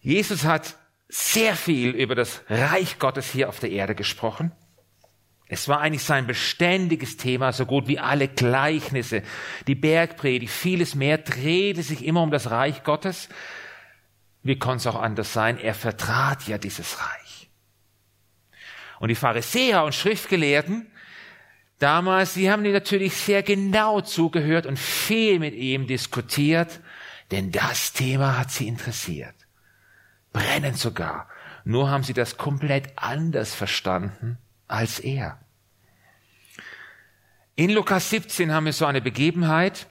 Jesus 0.00 0.44
hat 0.44 0.76
sehr 1.08 1.56
viel 1.56 1.90
über 1.90 2.14
das 2.14 2.42
Reich 2.48 2.98
Gottes 2.98 3.30
hier 3.30 3.48
auf 3.48 3.60
der 3.60 3.70
Erde 3.70 3.94
gesprochen. 3.94 4.52
Es 5.46 5.66
war 5.66 5.80
eigentlich 5.80 6.04
sein 6.04 6.26
beständiges 6.26 7.16
Thema, 7.16 7.52
so 7.52 7.64
gut 7.64 7.88
wie 7.88 7.98
alle 7.98 8.28
Gleichnisse, 8.28 9.22
die 9.66 9.74
Bergpredigt, 9.74 10.52
vieles 10.52 10.94
mehr 10.94 11.16
drehte 11.16 11.82
sich 11.82 12.04
immer 12.04 12.22
um 12.22 12.30
das 12.30 12.50
Reich 12.50 12.84
Gottes. 12.84 13.30
Wie 14.42 14.58
konnte 14.58 14.76
es 14.78 14.86
auch 14.86 15.00
anders 15.00 15.32
sein? 15.32 15.58
Er 15.58 15.74
vertrat 15.74 16.46
ja 16.46 16.58
dieses 16.58 17.00
Reich. 17.00 17.48
Und 19.00 19.08
die 19.08 19.14
Pharisäer 19.14 19.84
und 19.84 19.94
Schriftgelehrten 19.94 20.90
damals, 21.78 22.34
sie 22.34 22.50
haben 22.50 22.62
natürlich 22.62 23.14
sehr 23.14 23.42
genau 23.42 24.00
zugehört 24.00 24.66
und 24.66 24.78
viel 24.78 25.38
mit 25.38 25.54
ihm 25.54 25.86
diskutiert, 25.86 26.80
denn 27.30 27.52
das 27.52 27.92
Thema 27.92 28.38
hat 28.38 28.50
sie 28.50 28.68
interessiert. 28.68 29.34
Brennend 30.32 30.78
sogar. 30.78 31.28
Nur 31.64 31.90
haben 31.90 32.02
sie 32.02 32.14
das 32.14 32.36
komplett 32.36 32.92
anders 32.96 33.54
verstanden 33.54 34.38
als 34.66 34.98
er. 35.00 35.38
In 37.56 37.70
Lukas 37.70 38.10
17 38.10 38.52
haben 38.52 38.66
wir 38.66 38.72
so 38.72 38.86
eine 38.86 39.00
Begebenheit. 39.00 39.88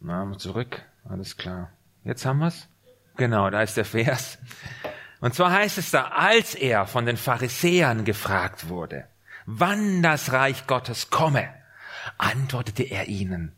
Na, 0.00 0.36
zurück. 0.38 0.82
Alles 1.04 1.36
klar. 1.36 1.72
Jetzt 2.04 2.24
haben 2.24 2.38
wir's. 2.38 2.68
Genau, 3.16 3.50
da 3.50 3.62
ist 3.62 3.76
der 3.76 3.84
Vers. 3.84 4.38
Und 5.20 5.34
zwar 5.34 5.52
heißt 5.52 5.78
es 5.78 5.90
da, 5.90 6.08
als 6.08 6.54
er 6.54 6.86
von 6.86 7.06
den 7.06 7.16
Pharisäern 7.16 8.04
gefragt 8.04 8.68
wurde, 8.68 9.08
wann 9.46 10.02
das 10.02 10.32
Reich 10.32 10.66
Gottes 10.66 11.10
komme, 11.10 11.48
antwortete 12.18 12.82
er 12.82 13.08
ihnen, 13.08 13.52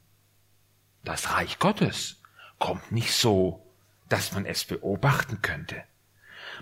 das 1.05 1.31
Reich 1.31 1.59
Gottes 1.59 2.21
kommt 2.59 2.93
nicht 2.93 3.13
so, 3.13 3.65
dass 4.09 4.33
man 4.33 4.47
es 4.47 4.65
beobachten 4.65 5.43
könnte. 5.43 5.83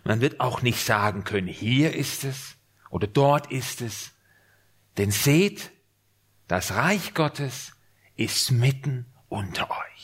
Man 0.04 0.20
wird 0.20 0.40
auch 0.40 0.62
nicht 0.62 0.84
sagen 0.84 1.24
können, 1.24 1.48
hier 1.48 1.94
ist 1.94 2.24
es 2.24 2.56
oder 2.90 3.06
dort 3.06 3.50
ist 3.50 3.80
es. 3.80 4.12
Denn 4.98 5.10
seht, 5.10 5.70
das 6.48 6.74
Reich 6.74 7.14
Gottes 7.14 7.72
ist 8.16 8.50
mitten 8.50 9.06
unter 9.28 9.70
euch. 9.70 9.95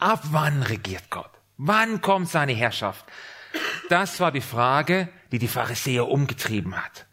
Ab 0.00 0.20
wann 0.30 0.62
regiert 0.62 1.10
Gott? 1.10 1.30
Wann 1.58 2.00
kommt 2.00 2.28
seine 2.28 2.52
Herrschaft? 2.52 3.04
Das 3.90 4.18
war 4.18 4.32
die 4.32 4.40
Frage, 4.40 5.10
die 5.30 5.38
die 5.38 5.46
Pharisäer 5.46 6.08
umgetrieben 6.08 6.74
hat. 6.74 7.06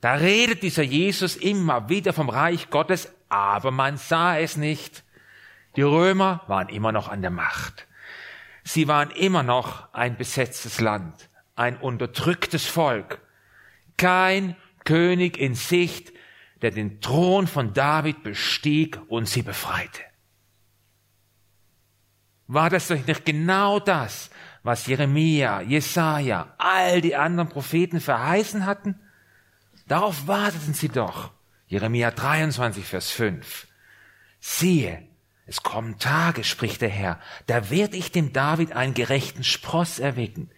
Da 0.00 0.14
redet 0.14 0.62
dieser 0.62 0.84
Jesus 0.84 1.34
immer 1.34 1.88
wieder 1.88 2.12
vom 2.12 2.28
Reich 2.28 2.70
Gottes, 2.70 3.12
aber 3.28 3.72
man 3.72 3.96
sah 3.96 4.38
es 4.38 4.56
nicht. 4.56 5.02
Die 5.74 5.82
Römer 5.82 6.42
waren 6.46 6.68
immer 6.68 6.92
noch 6.92 7.08
an 7.08 7.20
der 7.20 7.30
Macht. 7.30 7.88
Sie 8.62 8.86
waren 8.86 9.10
immer 9.10 9.42
noch 9.42 9.92
ein 9.92 10.16
besetztes 10.16 10.80
Land, 10.80 11.30
ein 11.56 11.76
unterdrücktes 11.76 12.66
Volk. 12.66 13.20
Kein 13.96 14.56
König 14.84 15.36
in 15.36 15.56
Sicht, 15.56 16.12
der 16.60 16.70
den 16.70 17.00
Thron 17.00 17.48
von 17.48 17.72
David 17.72 18.22
bestieg 18.22 19.00
und 19.08 19.28
sie 19.28 19.42
befreite. 19.42 20.02
War 22.52 22.68
das 22.68 22.88
doch 22.88 23.06
nicht 23.06 23.24
genau 23.24 23.80
das, 23.80 24.28
was 24.62 24.86
Jeremia, 24.86 25.62
Jesaja, 25.62 26.54
all 26.58 27.00
die 27.00 27.16
anderen 27.16 27.48
Propheten 27.48 27.98
verheißen 27.98 28.66
hatten? 28.66 29.00
Darauf 29.88 30.26
warteten 30.26 30.74
sie 30.74 30.90
doch. 30.90 31.30
Jeremia 31.66 32.10
23, 32.10 32.84
Vers 32.84 33.10
5. 33.10 33.66
Siehe, 34.38 35.02
es 35.46 35.62
kommen 35.62 35.98
Tage, 35.98 36.44
spricht 36.44 36.82
der 36.82 36.90
Herr, 36.90 37.18
da 37.46 37.70
werde 37.70 37.96
ich 37.96 38.12
dem 38.12 38.34
David 38.34 38.72
einen 38.72 38.92
gerechten 38.92 39.44
Spross 39.44 39.98
erwecken. 39.98 40.50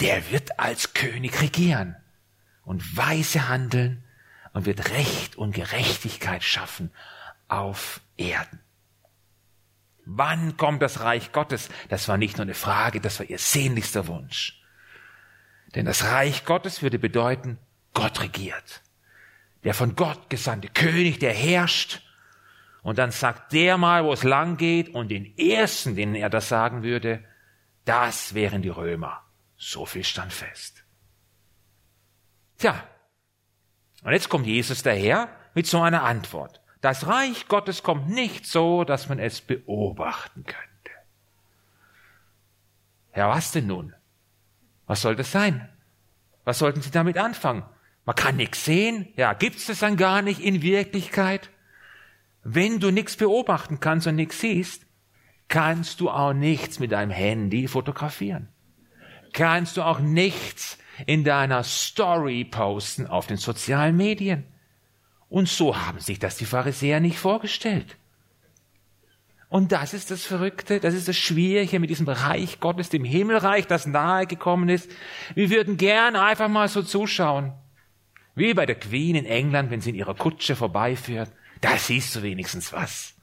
Der 0.00 0.30
wird 0.30 0.60
als 0.60 0.92
König 0.92 1.40
regieren 1.40 1.96
und 2.62 2.94
weise 2.94 3.48
handeln 3.48 4.04
und 4.52 4.66
wird 4.66 4.90
Recht 4.90 5.36
und 5.36 5.54
Gerechtigkeit 5.54 6.44
schaffen 6.44 6.90
auf 7.48 8.02
Erden. 8.18 8.60
Wann 10.04 10.56
kommt 10.56 10.82
das 10.82 11.00
Reich 11.00 11.32
Gottes? 11.32 11.68
Das 11.88 12.08
war 12.08 12.16
nicht 12.16 12.36
nur 12.36 12.42
eine 12.42 12.54
Frage, 12.54 13.00
das 13.00 13.18
war 13.18 13.26
ihr 13.26 13.38
sehnlichster 13.38 14.06
Wunsch. 14.08 14.60
Denn 15.74 15.86
das 15.86 16.04
Reich 16.04 16.44
Gottes 16.44 16.82
würde 16.82 16.98
bedeuten, 16.98 17.58
Gott 17.94 18.20
regiert. 18.20 18.82
Der 19.64 19.74
von 19.74 19.94
Gott 19.94 20.28
gesandte 20.28 20.68
König, 20.68 21.18
der 21.18 21.32
herrscht. 21.32 22.02
Und 22.82 22.98
dann 22.98 23.12
sagt 23.12 23.52
der 23.52 23.78
mal, 23.78 24.04
wo 24.04 24.12
es 24.12 24.24
lang 24.24 24.56
geht, 24.56 24.88
und 24.88 25.08
den 25.08 25.38
ersten, 25.38 25.94
denen 25.94 26.16
er 26.16 26.30
das 26.30 26.48
sagen 26.48 26.82
würde, 26.82 27.24
das 27.84 28.34
wären 28.34 28.62
die 28.62 28.68
Römer. 28.68 29.22
So 29.56 29.86
viel 29.86 30.02
stand 30.02 30.32
fest. 30.32 30.84
Tja, 32.58 32.82
und 34.02 34.12
jetzt 34.12 34.28
kommt 34.28 34.46
Jesus 34.46 34.82
daher 34.82 35.28
mit 35.54 35.66
so 35.66 35.80
einer 35.80 36.02
Antwort. 36.02 36.61
Das 36.82 37.06
Reich 37.06 37.46
Gottes 37.46 37.82
kommt 37.84 38.08
nicht 38.08 38.44
so, 38.44 38.82
dass 38.82 39.08
man 39.08 39.20
es 39.20 39.40
beobachten 39.40 40.44
könnte. 40.44 40.90
Ja, 43.14 43.28
was 43.28 43.52
denn 43.52 43.68
nun? 43.68 43.94
Was 44.86 45.00
soll 45.00 45.14
das 45.14 45.30
sein? 45.30 45.68
Was 46.44 46.58
sollten 46.58 46.82
Sie 46.82 46.90
damit 46.90 47.18
anfangen? 47.18 47.62
Man 48.04 48.16
kann 48.16 48.36
nichts 48.36 48.64
sehen. 48.64 49.06
Ja, 49.16 49.32
gibt's 49.32 49.66
das 49.66 49.78
dann 49.78 49.96
gar 49.96 50.22
nicht 50.22 50.40
in 50.40 50.60
Wirklichkeit? 50.60 51.50
Wenn 52.42 52.80
du 52.80 52.90
nichts 52.90 53.16
beobachten 53.16 53.78
kannst 53.78 54.08
und 54.08 54.16
nichts 54.16 54.40
siehst, 54.40 54.84
kannst 55.46 56.00
du 56.00 56.10
auch 56.10 56.32
nichts 56.32 56.80
mit 56.80 56.90
deinem 56.90 57.12
Handy 57.12 57.68
fotografieren. 57.68 58.48
Kannst 59.32 59.76
du 59.76 59.82
auch 59.82 60.00
nichts 60.00 60.78
in 61.06 61.22
deiner 61.22 61.62
Story 61.62 62.44
posten 62.44 63.06
auf 63.06 63.28
den 63.28 63.36
sozialen 63.36 63.96
Medien. 63.96 64.51
Und 65.32 65.48
so 65.48 65.78
haben 65.78 65.98
sich 65.98 66.18
das 66.18 66.36
die 66.36 66.44
Pharisäer 66.44 67.00
nicht 67.00 67.18
vorgestellt. 67.18 67.96
Und 69.48 69.72
das 69.72 69.94
ist 69.94 70.10
das 70.10 70.26
Verrückte, 70.26 70.78
das 70.78 70.92
ist 70.92 71.08
das 71.08 71.16
Schwierige 71.16 71.80
mit 71.80 71.88
diesem 71.88 72.06
Reich 72.06 72.60
Gottes, 72.60 72.90
dem 72.90 73.02
Himmelreich, 73.02 73.66
das 73.66 73.86
nahe 73.86 74.26
gekommen 74.26 74.68
ist. 74.68 74.90
Wir 75.34 75.48
würden 75.48 75.78
gern 75.78 76.16
einfach 76.16 76.48
mal 76.48 76.68
so 76.68 76.82
zuschauen. 76.82 77.54
Wie 78.34 78.52
bei 78.52 78.66
der 78.66 78.78
Queen 78.78 79.16
in 79.16 79.24
England, 79.24 79.70
wenn 79.70 79.80
sie 79.80 79.88
in 79.88 79.96
ihrer 79.96 80.14
Kutsche 80.14 80.54
vorbeiführt. 80.54 81.32
Da 81.62 81.78
siehst 81.78 82.14
du 82.14 82.22
wenigstens 82.22 82.74
was. 82.74 83.14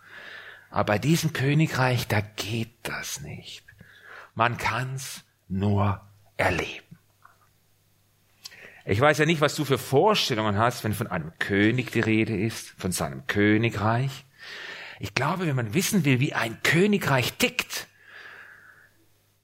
Aber 0.72 0.94
bei 0.94 0.98
diesem 0.98 1.32
Königreich, 1.32 2.08
da 2.08 2.22
geht 2.22 2.74
das 2.82 3.22
nicht. 3.22 3.64
Man 4.34 4.58
kann's 4.58 5.24
nur 5.48 6.02
erleben. 6.38 6.89
Ich 8.86 9.00
weiß 9.00 9.18
ja 9.18 9.26
nicht, 9.26 9.42
was 9.42 9.56
du 9.56 9.66
für 9.66 9.78
Vorstellungen 9.78 10.58
hast, 10.58 10.84
wenn 10.84 10.94
von 10.94 11.08
einem 11.08 11.32
König 11.40 11.92
die 11.92 12.00
Rede 12.00 12.36
ist, 12.36 12.70
von 12.78 12.92
seinem 12.92 13.28
Königreich. 13.28 14.26
Ich 15.00 15.16
glaube, 15.16 15.46
wenn 15.48 15.56
man 15.56 15.74
wissen 15.74 16.06
will, 16.06 16.20
wie 16.20 16.34
ein 16.34 16.62
Königreich 16.64 17.34
tickt, 17.34 17.88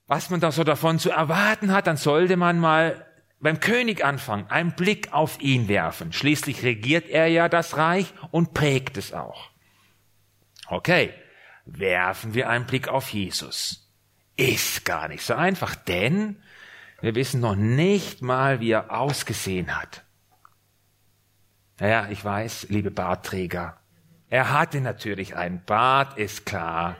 was 0.07 0.29
man 0.29 0.39
da 0.39 0.51
so 0.51 0.63
davon 0.63 0.99
zu 0.99 1.09
erwarten 1.09 1.71
hat, 1.71 1.87
dann 1.87 1.97
sollte 1.97 2.37
man 2.37 2.59
mal 2.59 3.05
beim 3.39 3.59
König 3.59 4.03
anfangen, 4.03 4.47
einen 4.49 4.73
Blick 4.73 5.13
auf 5.13 5.39
ihn 5.39 5.67
werfen. 5.67 6.13
Schließlich 6.13 6.63
regiert 6.63 7.09
er 7.09 7.27
ja 7.27 7.49
das 7.49 7.77
Reich 7.77 8.13
und 8.31 8.53
prägt 8.53 8.97
es 8.97 9.13
auch. 9.13 9.49
Okay, 10.67 11.13
werfen 11.65 12.33
wir 12.33 12.49
einen 12.49 12.65
Blick 12.65 12.87
auf 12.87 13.09
Jesus. 13.09 13.91
Ist 14.37 14.85
gar 14.85 15.07
nicht 15.07 15.23
so 15.23 15.33
einfach, 15.33 15.75
denn 15.75 16.41
wir 17.01 17.15
wissen 17.15 17.41
noch 17.41 17.55
nicht 17.55 18.21
mal, 18.21 18.59
wie 18.59 18.71
er 18.71 18.91
ausgesehen 18.91 19.75
hat. 19.75 20.03
Naja, 21.79 22.07
ich 22.09 22.23
weiß, 22.23 22.67
liebe 22.69 22.91
Bartträger. 22.91 23.77
Er 24.29 24.51
hatte 24.51 24.81
natürlich 24.81 25.35
einen 25.35 25.63
Bart, 25.65 26.17
ist 26.17 26.45
klar. 26.45 26.97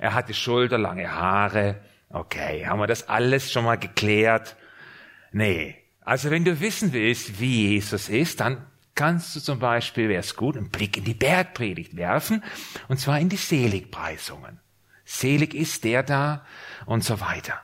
Er 0.00 0.14
hatte 0.14 0.34
schulterlange 0.34 1.12
Haare. 1.12 1.80
Okay, 2.08 2.66
haben 2.66 2.80
wir 2.80 2.86
das 2.86 3.08
alles 3.08 3.52
schon 3.52 3.64
mal 3.64 3.78
geklärt? 3.78 4.56
Nee. 5.32 5.76
Also 6.00 6.30
wenn 6.30 6.44
du 6.44 6.60
wissen 6.60 6.92
willst, 6.92 7.40
wie 7.40 7.70
Jesus 7.72 8.08
ist, 8.08 8.40
dann 8.40 8.66
kannst 8.94 9.34
du 9.34 9.40
zum 9.40 9.58
Beispiel, 9.58 10.08
wäre 10.08 10.20
es 10.20 10.36
gut, 10.36 10.56
einen 10.56 10.70
Blick 10.70 10.96
in 10.96 11.04
die 11.04 11.14
Bergpredigt 11.14 11.96
werfen, 11.96 12.42
und 12.88 12.98
zwar 12.98 13.18
in 13.18 13.28
die 13.28 13.36
Seligpreisungen. 13.36 14.60
Selig 15.04 15.54
ist 15.54 15.84
der 15.84 16.02
da 16.02 16.46
und 16.86 17.04
so 17.04 17.20
weiter. 17.20 17.60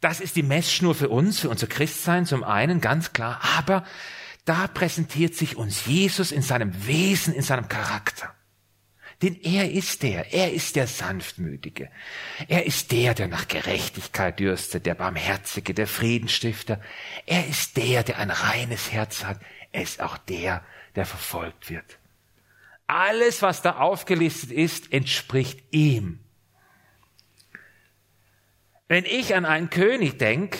Das 0.00 0.20
ist 0.20 0.36
die 0.36 0.42
Messschnur 0.42 0.94
für 0.94 1.08
uns, 1.08 1.40
für 1.40 1.48
unser 1.48 1.66
Christsein 1.66 2.24
zum 2.24 2.44
einen, 2.44 2.80
ganz 2.80 3.12
klar. 3.12 3.40
Aber 3.56 3.84
da 4.44 4.66
präsentiert 4.66 5.34
sich 5.34 5.56
uns 5.56 5.86
Jesus 5.86 6.32
in 6.32 6.42
seinem 6.42 6.86
Wesen, 6.86 7.34
in 7.34 7.42
seinem 7.42 7.68
Charakter. 7.68 8.34
Denn 9.22 9.34
er 9.42 9.72
ist 9.72 10.04
der, 10.04 10.32
er 10.32 10.52
ist 10.52 10.76
der 10.76 10.86
Sanftmütige. 10.86 11.90
Er 12.46 12.66
ist 12.66 12.92
der, 12.92 13.14
der 13.14 13.26
nach 13.26 13.48
Gerechtigkeit 13.48 14.38
dürstet, 14.38 14.86
der 14.86 14.94
Barmherzige, 14.94 15.74
der 15.74 15.88
Friedenstifter. 15.88 16.80
Er 17.26 17.48
ist 17.48 17.76
der, 17.76 18.04
der 18.04 18.18
ein 18.18 18.30
reines 18.30 18.92
Herz 18.92 19.24
hat. 19.24 19.40
Er 19.72 19.82
ist 19.82 20.00
auch 20.00 20.18
der, 20.18 20.62
der 20.94 21.04
verfolgt 21.04 21.68
wird. 21.68 21.98
Alles, 22.86 23.42
was 23.42 23.60
da 23.60 23.78
aufgelistet 23.78 24.52
ist, 24.52 24.92
entspricht 24.92 25.62
ihm. 25.72 26.20
Wenn 28.88 29.04
ich 29.04 29.34
an 29.34 29.44
einen 29.44 29.70
König 29.70 30.18
denke, 30.18 30.58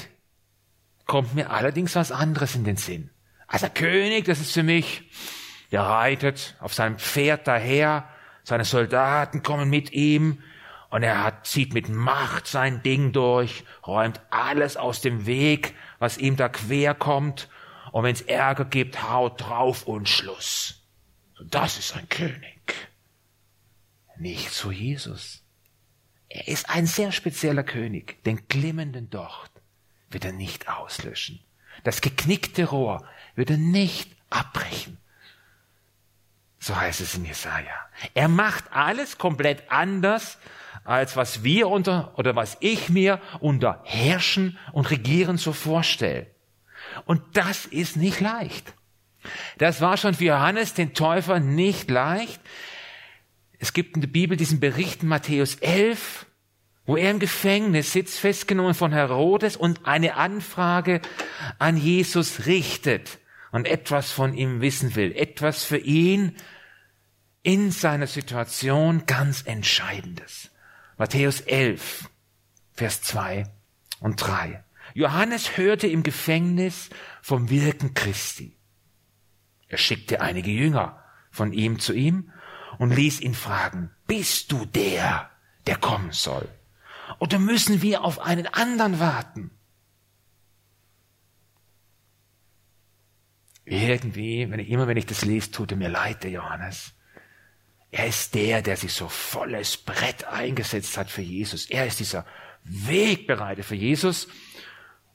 kommt 1.07 1.35
mir 1.35 1.51
allerdings 1.51 1.97
was 1.97 2.13
anderes 2.13 2.55
in 2.55 2.65
den 2.65 2.77
Sinn. 2.77 3.11
Also 3.47 3.69
König, 3.73 4.27
das 4.27 4.41
ist 4.41 4.53
für 4.53 4.63
mich 4.63 5.03
Der 5.71 5.83
reitet 5.83 6.57
auf 6.61 6.73
seinem 6.73 6.99
Pferd 6.99 7.47
daher, 7.47 8.09
seine 8.43 8.65
Soldaten 8.65 9.43
kommen 9.43 9.69
mit 9.69 9.93
ihm 9.93 10.43
und 10.89 11.03
er 11.03 11.23
hat, 11.23 11.47
zieht 11.47 11.75
mit 11.75 11.91
Macht 11.91 12.47
sein 12.47 12.83
Ding 12.83 13.13
durch, 13.13 13.65
räumt 13.87 14.21
alles 14.31 14.79
aus 14.79 15.03
dem 15.03 15.27
Weg, 15.27 15.75
was 15.99 16.17
ihm 16.17 16.37
da 16.37 16.49
quer 16.49 16.95
kommt 16.95 17.51
und 17.93 18.05
wenn 18.05 18.15
es 18.15 18.23
Ärger 18.23 18.65
gibt, 18.65 19.03
haut 19.03 19.43
drauf 19.43 19.87
und 19.87 20.09
Schluss. 20.09 20.87
Das 21.45 21.79
ist 21.79 21.95
ein 21.95 22.09
König. 22.09 22.75
Nicht 24.17 24.51
so 24.51 24.71
Jesus. 24.71 25.45
Er 26.29 26.49
ist 26.49 26.69
ein 26.69 26.87
sehr 26.87 27.13
spezieller 27.13 27.65
König. 27.65 28.23
Den 28.25 28.47
glimmenden 28.49 29.11
Docht 29.11 29.51
wird 30.11 30.25
er 30.25 30.33
nicht 30.33 30.69
auslöschen. 30.69 31.41
Das 31.85 32.01
geknickte 32.01 32.65
Rohr 32.65 33.05
wird 33.35 33.51
er 33.51 33.57
nicht 33.57 34.11
abbrechen. 34.31 34.99
So 36.59 36.77
heißt 36.77 37.01
es 37.01 37.15
in 37.15 37.25
Jesaja. 37.25 37.75
Er 38.15 38.29
macht 38.29 38.65
alles 38.73 39.17
komplett 39.17 39.71
anders, 39.71 40.39
als 40.85 41.17
was 41.17 41.45
wir 41.45 41.69
unter, 41.69 42.19
oder 42.19 42.35
was 42.35 42.57
ich 42.61 42.89
mir 42.89 43.21
unter 43.41 43.81
Herrschen 43.85 44.59
und 44.73 44.91
Regieren 44.91 45.39
so 45.39 45.53
vorstelle. 45.53 46.27
Und 47.05 47.23
das 47.37 47.67
ist 47.67 47.97
nicht 47.97 48.21
leicht. 48.21 48.75
Das 49.59 49.81
war 49.81 49.97
schon 49.97 50.15
für 50.15 50.25
Johannes 50.25 50.75
den 50.75 50.95
Täufer 50.95 51.41
nicht 51.41 51.91
leicht. 51.91 52.41
Es 53.59 53.73
gibt 53.73 53.97
in 53.97 54.01
der 54.01 54.09
Bibel 54.09 54.37
diesen 54.37 54.61
Bericht 54.61 55.03
in 55.03 55.09
Matthäus 55.09 55.57
11, 55.57 56.27
wo 56.87 56.97
er 56.97 57.11
im 57.11 57.19
Gefängnis 57.19 57.93
sitzt, 57.93 58.19
festgenommen 58.19 58.75
von 58.75 58.93
Herodes 58.93 59.57
und 59.57 59.85
eine 59.85 60.15
Anfrage 60.15 61.03
an 61.59 61.77
Jesus 61.77 62.47
richtet 62.47 63.19
und 63.51 63.67
etwas 63.67 64.13
von 64.13 64.35
ihm 64.35 64.61
wissen 64.61 64.95
will, 64.95 65.13
etwas 65.15 65.65
für 65.65 65.79
ihn 65.79 66.37
in 67.43 67.71
seiner 67.71 68.07
Situation 68.07 69.05
ganz 69.07 69.43
Entscheidendes. 69.43 70.51
Matthäus 70.97 71.41
11, 71.41 72.09
Vers 72.73 73.03
2 73.03 73.45
und 74.01 74.17
3. 74.17 74.65
Johannes 74.95 75.57
hörte 75.57 75.87
im 75.87 76.03
Gefängnis 76.03 76.91
vom 77.23 77.51
Wirken 77.51 77.95
Christi. 77.95 78.57
Er 79.69 79.79
schickte 79.79 80.21
einige 80.21 80.51
Jünger 80.51 81.03
von 81.31 81.53
ihm 81.53 81.79
zu 81.79 81.93
ihm 81.93 82.33
und 82.79 82.91
ließ 82.91 83.21
ihn 83.21 83.35
fragen, 83.35 83.91
bist 84.07 84.53
du 84.53 84.65
der, 84.65 85.31
der 85.67 85.77
kommen 85.77 86.13
soll? 86.13 86.49
Oder 87.19 87.39
müssen 87.39 87.83
wir 87.83 88.05
auf 88.05 88.21
einen 88.21 88.47
anderen 88.47 89.01
warten? 89.01 89.51
Irgendwie, 93.65 94.51
wenn 94.51 94.61
ich, 94.61 94.71
immer 94.71 94.87
wenn 94.87 94.97
ich 94.97 95.07
das 95.07 95.25
lese, 95.25 95.51
tut 95.51 95.73
er 95.73 95.77
mir 95.77 95.89
leid, 95.89 96.23
der 96.25 96.31
Johannes. 96.31 96.95
Er 97.91 98.07
ist 98.07 98.35
der, 98.35 98.63
der 98.63 98.77
sich 98.77 98.93
so 98.93 99.09
volles 99.09 99.77
Brett 99.77 100.25
eingesetzt 100.25 100.97
hat 100.97 101.11
für 101.11 101.23
Jesus. 101.23 101.67
Er 101.67 101.87
ist 101.87 102.01
dieser 102.01 102.25
Wegbereiter 102.65 103.63
für 103.63 103.75
Jesus. 103.75 104.29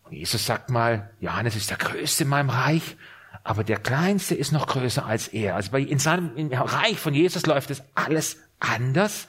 Und 0.04 0.14
Jesus 0.14 0.46
sagt 0.46 0.70
mal, 0.70 1.12
Johannes 1.20 1.56
ist 1.56 1.70
der 1.70 1.78
Größte 1.78 2.24
in 2.24 2.30
meinem 2.30 2.50
Reich, 2.50 2.98
aber 3.44 3.64
der 3.64 3.80
Kleinste 3.80 4.36
ist 4.36 4.52
noch 4.52 4.68
größer 4.68 5.06
als 5.06 5.28
er. 5.28 5.56
Also 5.56 5.72
bei, 5.72 5.82
in 5.82 6.00
seinem 6.00 6.36
im 6.38 6.52
Reich 6.52 7.00
von 7.00 7.14
Jesus 7.14 7.46
läuft 7.46 7.72
es 7.72 7.84
alles 7.96 8.38
anders. 8.60 9.28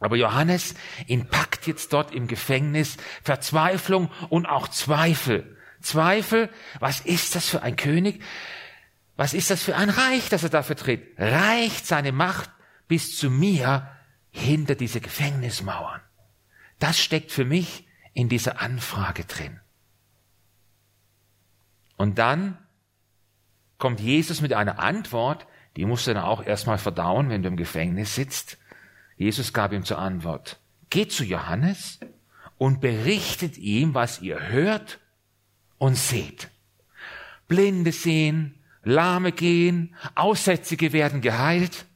Aber 0.00 0.16
Johannes, 0.16 0.74
ihn 1.06 1.26
packt 1.26 1.66
jetzt 1.66 1.92
dort 1.92 2.14
im 2.14 2.28
Gefängnis 2.28 2.96
Verzweiflung 3.22 4.10
und 4.28 4.46
auch 4.46 4.68
Zweifel. 4.68 5.56
Zweifel, 5.80 6.50
was 6.80 7.00
ist 7.00 7.34
das 7.34 7.48
für 7.48 7.62
ein 7.62 7.76
König? 7.76 8.22
Was 9.16 9.34
ist 9.34 9.50
das 9.50 9.62
für 9.62 9.74
ein 9.74 9.90
Reich, 9.90 10.28
das 10.28 10.44
er 10.44 10.50
da 10.50 10.62
vertritt? 10.62 11.14
Reicht 11.18 11.86
seine 11.86 12.12
Macht 12.12 12.50
bis 12.86 13.16
zu 13.16 13.30
mir 13.30 13.90
hinter 14.30 14.76
diese 14.76 15.00
Gefängnismauern? 15.00 16.00
Das 16.78 17.00
steckt 17.00 17.32
für 17.32 17.44
mich 17.44 17.88
in 18.12 18.28
dieser 18.28 18.60
Anfrage 18.60 19.24
drin. 19.24 19.60
Und 21.96 22.18
dann 22.18 22.58
kommt 23.78 24.00
Jesus 24.00 24.40
mit 24.40 24.52
einer 24.52 24.78
Antwort, 24.80 25.46
die 25.76 25.84
musst 25.84 26.06
du 26.06 26.14
dann 26.14 26.22
auch 26.22 26.44
erstmal 26.44 26.78
verdauen, 26.78 27.30
wenn 27.30 27.42
du 27.42 27.48
im 27.48 27.56
Gefängnis 27.56 28.14
sitzt. 28.14 28.58
Jesus 29.16 29.52
gab 29.52 29.72
ihm 29.72 29.84
zur 29.84 29.98
Antwort, 29.98 30.58
geht 30.90 31.12
zu 31.12 31.24
Johannes 31.24 32.00
und 32.56 32.80
berichtet 32.80 33.56
ihm, 33.56 33.94
was 33.94 34.20
ihr 34.20 34.48
hört 34.48 34.98
und 35.78 35.96
seht. 35.96 36.50
Blinde 37.46 37.92
sehen, 37.92 38.54
Lahme 38.82 39.32
gehen, 39.32 39.94
Aussätzige 40.14 40.92
werden 40.92 41.20
geheilt, 41.20 41.86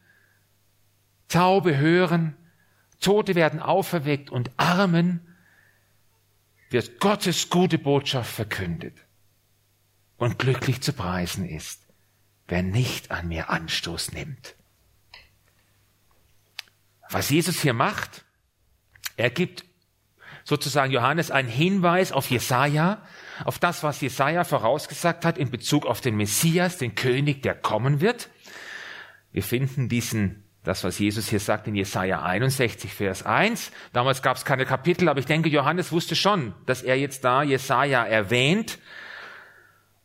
Taube 1.29 1.77
hören, 1.79 2.37
Tote 3.01 3.35
werden 3.35 3.61
auferweckt 3.61 4.31
und 4.31 4.51
Armen 4.57 5.21
wird 6.71 7.01
Gottes 7.01 7.51
gute 7.51 7.79
Botschaft 7.79 8.33
verkündet. 8.33 8.95
Und 10.23 10.39
glücklich 10.39 10.81
zu 10.81 10.93
preisen 10.93 11.49
ist, 11.49 11.81
wer 12.47 12.63
nicht 12.63 13.11
an 13.11 13.27
mir 13.27 13.51
Anstoß 13.51 14.13
nimmt. 14.13 14.55
Was 17.11 17.29
Jesus 17.29 17.61
hier 17.61 17.73
macht, 17.73 18.25
er 19.17 19.31
gibt 19.31 19.65
sozusagen 20.45 20.93
Johannes 20.93 21.33
einen 21.33 21.49
Hinweis 21.49 22.13
auf 22.13 22.31
Jesaja, 22.31 23.03
auf 23.45 23.59
das, 23.59 23.83
was 23.83 24.01
Jesaja 24.01 24.45
vorausgesagt 24.45 25.25
hat 25.25 25.39
in 25.39 25.51
Bezug 25.51 25.87
auf 25.87 26.01
den 26.01 26.17
Messias, 26.17 26.79
den 26.79 26.95
König, 26.95 27.43
der 27.43 27.57
kommen 27.57 28.01
wird. 28.01 28.31
Wir 29.33 29.43
finden 29.43 29.89
diesen, 29.89 30.45
das, 30.63 30.85
was 30.85 31.01
Jesus 31.01 31.31
hier 31.31 31.41
sagt 31.41 31.67
in 31.67 31.75
Jesaja 31.75 32.23
61, 32.23 32.95
Vers 32.95 33.25
1. 33.25 33.73
Damals 33.93 34.23
gab 34.23 34.37
es 34.37 34.45
keine 34.45 34.67
Kapitel, 34.67 35.09
aber 35.09 35.19
ich 35.19 35.27
denke, 35.27 35.49
Johannes 35.49 35.91
wusste 35.91 36.15
schon, 36.15 36.55
dass 36.65 36.83
er 36.83 36.97
jetzt 36.97 37.25
da 37.25 37.43
Jesaja 37.43 38.05
erwähnt. 38.05 38.79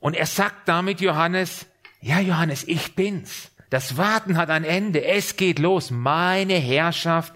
Und 0.07 0.13
er 0.13 0.25
sagt 0.25 0.69
damit 0.69 1.01
Johannes, 1.01 1.65
ja, 1.99 2.21
Johannes, 2.21 2.63
ich 2.65 2.95
bin's. 2.95 3.51
Das 3.69 3.97
Warten 3.97 4.37
hat 4.37 4.49
ein 4.49 4.63
Ende. 4.63 5.03
Es 5.03 5.35
geht 5.35 5.59
los. 5.59 5.91
Meine 5.91 6.53
Herrschaft 6.53 7.33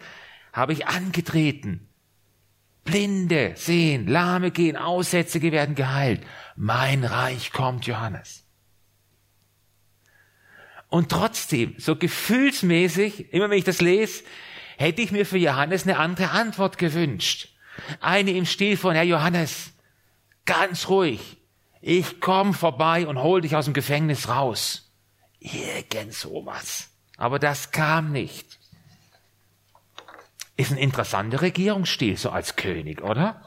habe 0.53 0.71
ich 0.71 0.88
angetreten. 0.88 1.89
Blinde 2.86 3.55
sehen, 3.57 4.07
Lahme 4.07 4.51
gehen, 4.51 4.77
Aussätzige 4.77 5.51
werden 5.51 5.75
geheilt. 5.75 6.21
Mein 6.55 7.03
Reich 7.03 7.51
kommt, 7.51 7.88
Johannes. 7.88 8.45
Und 10.88 11.10
trotzdem, 11.10 11.75
so 11.77 11.97
gefühlsmäßig, 11.97 13.34
immer 13.34 13.49
wenn 13.49 13.57
ich 13.57 13.65
das 13.65 13.81
lese, 13.81 14.23
hätte 14.77 15.01
ich 15.01 15.12
mir 15.12 15.25
für 15.25 15.38
Johannes 15.38 15.84
eine 15.84 15.97
andere 15.97 16.29
Antwort 16.29 16.77
gewünscht. 16.77 17.49
Eine 17.99 18.31
im 18.31 18.45
Stil 18.45 18.77
von, 18.77 18.95
Herr 18.95 19.03
Johannes, 19.03 19.73
ganz 20.45 20.88
ruhig, 20.88 21.40
ich 21.82 22.22
komm 22.22 22.54
vorbei 22.54 23.08
und 23.08 23.17
hol 23.17 23.41
dich 23.41 23.56
aus 23.56 23.65
dem 23.65 23.74
Gefängnis 23.74 24.30
raus. 24.30 24.91
Irgend 25.39 26.13
sowas. 26.13 26.89
Aber 27.17 27.39
das 27.39 27.72
kam 27.72 28.12
nicht. 28.12 28.60
Ist 30.56 30.72
ein 30.72 30.78
interessanter 30.78 31.41
Regierungsstil, 31.41 32.17
so 32.17 32.30
als 32.30 32.56
König, 32.56 33.02
oder? 33.02 33.41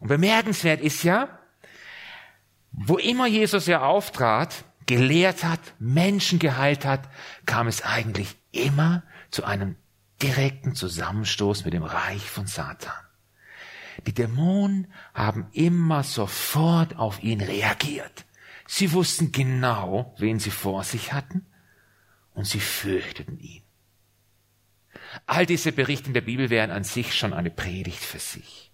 Und 0.00 0.08
bemerkenswert 0.08 0.80
ist 0.80 1.04
ja, 1.04 1.38
wo 2.72 2.98
immer 2.98 3.26
Jesus 3.26 3.66
ja 3.66 3.82
auftrat, 3.82 4.64
gelehrt 4.86 5.44
hat, 5.44 5.60
Menschen 5.78 6.38
geheilt 6.38 6.84
hat, 6.84 7.08
kam 7.46 7.68
es 7.68 7.82
eigentlich 7.82 8.36
immer 8.52 9.02
zu 9.30 9.44
einem 9.44 9.76
direkten 10.22 10.74
Zusammenstoß 10.74 11.64
mit 11.64 11.74
dem 11.74 11.84
Reich 11.84 12.28
von 12.28 12.46
Satan. 12.46 13.07
Die 14.08 14.14
Dämonen 14.14 14.86
haben 15.12 15.48
immer 15.52 16.02
sofort 16.02 16.96
auf 16.96 17.22
ihn 17.22 17.42
reagiert. 17.42 18.24
Sie 18.66 18.94
wussten 18.94 19.32
genau, 19.32 20.14
wen 20.16 20.38
sie 20.38 20.50
vor 20.50 20.82
sich 20.82 21.12
hatten, 21.12 21.44
und 22.32 22.46
sie 22.46 22.60
fürchteten 22.60 23.38
ihn. 23.38 23.64
All 25.26 25.44
diese 25.44 25.72
Berichte 25.72 26.06
in 26.06 26.14
der 26.14 26.22
Bibel 26.22 26.48
wären 26.48 26.70
an 26.70 26.84
sich 26.84 27.14
schon 27.14 27.34
eine 27.34 27.50
Predigt 27.50 27.98
für 27.98 28.18
sich. 28.18 28.72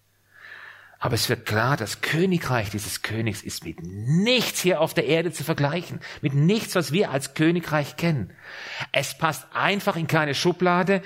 Aber 1.01 1.16
es 1.16 1.29
wird 1.29 1.47
klar, 1.47 1.77
das 1.77 2.01
Königreich 2.01 2.70
dieses 2.70 3.03
Königs 3.03 3.42
ist 3.42 3.64
mit 3.64 3.83
nichts 3.83 4.61
hier 4.61 4.81
auf 4.81 4.94
der 4.94 5.07
Erde 5.07 5.33
zu 5.33 5.42
vergleichen, 5.42 5.99
mit 6.23 6.35
nichts, 6.35 6.77
was 6.77 6.92
wir 6.92 7.11
als 7.11 7.35
Königreich 7.35 7.97
kennen. 7.97 8.33
Es 8.92 9.18
passt 9.18 9.49
einfach 9.53 9.97
in 9.97 10.07
keine 10.07 10.37
Schublade, 10.37 11.03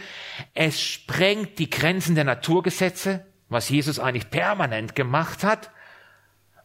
es 0.53 0.83
sprengt 0.83 1.59
die 1.59 1.71
Grenzen 1.71 2.14
der 2.14 2.25
Naturgesetze, 2.25 3.25
was 3.49 3.69
Jesus 3.69 3.99
eigentlich 3.99 4.31
permanent 4.31 4.95
gemacht 4.95 5.45
hat, 5.45 5.71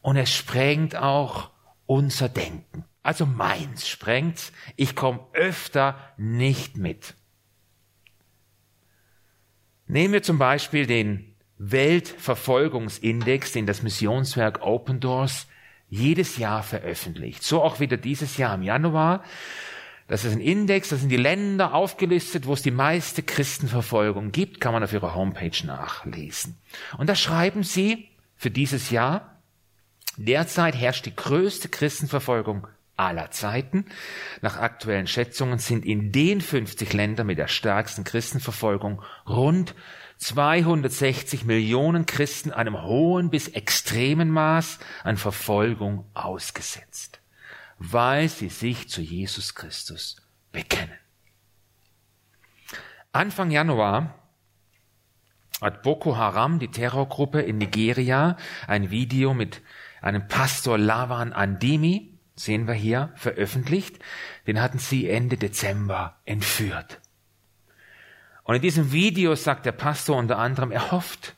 und 0.01 0.17
es 0.17 0.33
sprengt 0.33 0.95
auch 0.97 1.49
unser 1.85 2.29
Denken. 2.29 2.83
Also 3.03 3.25
meins 3.25 3.87
sprengt's, 3.87 4.51
ich 4.75 4.95
komme 4.95 5.21
öfter 5.33 5.97
nicht 6.17 6.77
mit. 6.77 7.15
Nehmen 9.87 10.13
wir 10.13 10.23
zum 10.23 10.37
Beispiel 10.37 10.85
den 10.85 11.35
Weltverfolgungsindex, 11.57 13.51
den 13.53 13.65
das 13.65 13.81
Missionswerk 13.83 14.61
Open 14.61 14.99
Doors 14.99 15.47
jedes 15.89 16.37
Jahr 16.37 16.63
veröffentlicht. 16.63 17.43
So 17.43 17.61
auch 17.61 17.79
wieder 17.79 17.97
dieses 17.97 18.37
Jahr 18.37 18.55
im 18.55 18.63
Januar. 18.63 19.23
Das 20.07 20.25
ist 20.25 20.33
ein 20.33 20.41
Index, 20.41 20.89
da 20.89 20.97
sind 20.97 21.09
die 21.09 21.17
Länder 21.17 21.73
aufgelistet, 21.73 22.45
wo 22.45 22.53
es 22.53 22.61
die 22.61 22.71
meiste 22.71 23.23
Christenverfolgung 23.23 24.31
gibt, 24.31 24.59
kann 24.59 24.73
man 24.73 24.83
auf 24.83 24.93
ihrer 24.93 25.15
Homepage 25.15 25.65
nachlesen. 25.65 26.57
Und 26.97 27.07
da 27.07 27.15
schreiben 27.15 27.63
sie 27.63 28.09
für 28.35 28.51
dieses 28.51 28.89
Jahr, 28.89 29.41
derzeit 30.17 30.75
herrscht 30.75 31.05
die 31.05 31.15
größte 31.15 31.69
Christenverfolgung 31.69 32.67
aller 32.95 33.31
Zeiten. 33.31 33.85
Nach 34.41 34.57
aktuellen 34.57 35.07
Schätzungen 35.07 35.59
sind 35.59 35.85
in 35.85 36.11
den 36.11 36.41
50 36.41 36.93
Ländern 36.93 37.27
mit 37.27 37.37
der 37.37 37.47
stärksten 37.47 38.03
Christenverfolgung 38.03 39.01
rund 39.27 39.73
260 40.17 41.45
Millionen 41.45 42.05
Christen 42.05 42.51
einem 42.51 42.81
hohen 42.83 43.29
bis 43.29 43.47
extremen 43.49 44.29
Maß 44.29 44.79
an 45.03 45.17
Verfolgung 45.17 46.05
ausgesetzt, 46.13 47.19
weil 47.91 48.29
sie 48.29 48.49
sich 48.49 48.87
zu 48.87 49.01
Jesus 49.01 49.55
Christus 49.55 50.15
bekennen. 50.51 50.97
Anfang 53.11 53.51
Januar 53.51 54.15
hat 55.61 55.83
Boko 55.83 56.15
Haram, 56.15 56.59
die 56.59 56.69
Terrorgruppe 56.69 57.41
in 57.41 57.57
Nigeria, 57.57 58.37
ein 58.67 58.89
Video 58.89 59.33
mit 59.33 59.61
einem 60.01 60.27
Pastor 60.27 60.77
Lavan 60.77 61.33
Andimi, 61.33 62.17
sehen 62.35 62.67
wir 62.67 62.73
hier, 62.73 63.11
veröffentlicht. 63.15 63.99
Den 64.47 64.61
hatten 64.61 64.79
sie 64.79 65.09
Ende 65.09 65.37
Dezember 65.37 66.17
entführt. 66.25 67.01
Und 68.43 68.55
in 68.55 68.61
diesem 68.61 68.91
Video 68.91 69.35
sagt 69.35 69.65
der 69.65 69.71
Pastor 69.73 70.17
unter 70.17 70.37
anderem, 70.37 70.71
er 70.71 70.91
hofft, 70.91 71.35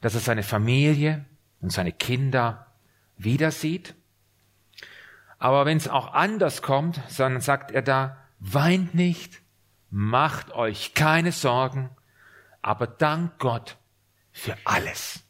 dass 0.00 0.14
er 0.14 0.20
seine 0.20 0.42
Familie 0.42 1.24
und 1.60 1.70
seine 1.70 1.92
Kinder 1.92 2.66
wieder 3.16 3.50
sieht. 3.50 3.94
Aber 5.42 5.66
wenn 5.66 5.76
es 5.76 5.88
auch 5.88 6.12
anders 6.12 6.62
kommt, 6.62 7.00
dann 7.18 7.40
sagt 7.40 7.72
er 7.72 7.82
da, 7.82 8.16
weint 8.38 8.94
nicht, 8.94 9.42
macht 9.90 10.52
euch 10.52 10.94
keine 10.94 11.32
Sorgen, 11.32 11.90
aber 12.60 12.86
dank 12.86 13.40
Gott 13.40 13.76
für 14.30 14.56
alles. 14.62 15.24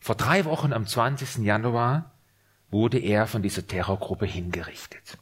Vor 0.00 0.16
drei 0.16 0.44
Wochen 0.44 0.72
am 0.72 0.88
20. 0.88 1.44
Januar 1.44 2.10
wurde 2.68 2.98
er 2.98 3.28
von 3.28 3.42
dieser 3.42 3.68
Terrorgruppe 3.68 4.26
hingerichtet. 4.26 5.16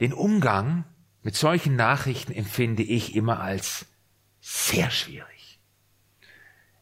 Den 0.00 0.12
Umgang 0.12 0.84
mit 1.22 1.34
solchen 1.34 1.76
Nachrichten 1.76 2.32
empfinde 2.32 2.82
ich 2.82 3.14
immer 3.14 3.40
als 3.40 3.86
sehr 4.42 4.90
schwierig. 4.90 5.60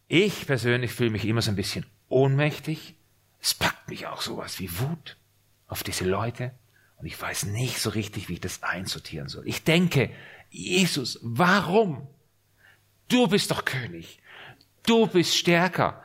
Ich 0.09 0.45
persönlich 0.49 0.93
fühle 0.93 1.11
mich 1.11 1.25
immer 1.25 1.41
so 1.41 1.53
ein 1.53 1.57
bisschen 1.57 1.87
ohnmächtig. 2.09 2.95
Es 3.41 3.55
packt 3.55 3.89
mich 3.89 4.07
auch 4.07 4.23
sowas 4.23 4.59
wie 4.59 4.79
Wut 4.79 5.17
auf 5.69 5.83
diese 5.83 6.05
Leute 6.05 6.53
und 6.99 7.07
ich 7.07 7.21
weiß 7.21 7.45
nicht 7.45 7.79
so 7.81 7.91
richtig, 7.91 8.29
wie 8.29 8.35
ich 8.35 8.41
das 8.41 8.63
einsortieren 8.63 9.29
soll. 9.29 9.47
Ich 9.47 9.65
denke, 9.65 10.11
Jesus, 10.51 11.19
warum? 11.23 12.07
Du 13.09 13.29
bist 13.29 13.51
doch 13.51 13.65
König. 13.65 14.21
Du 14.85 15.07
bist 15.07 15.37
stärker. 15.37 16.03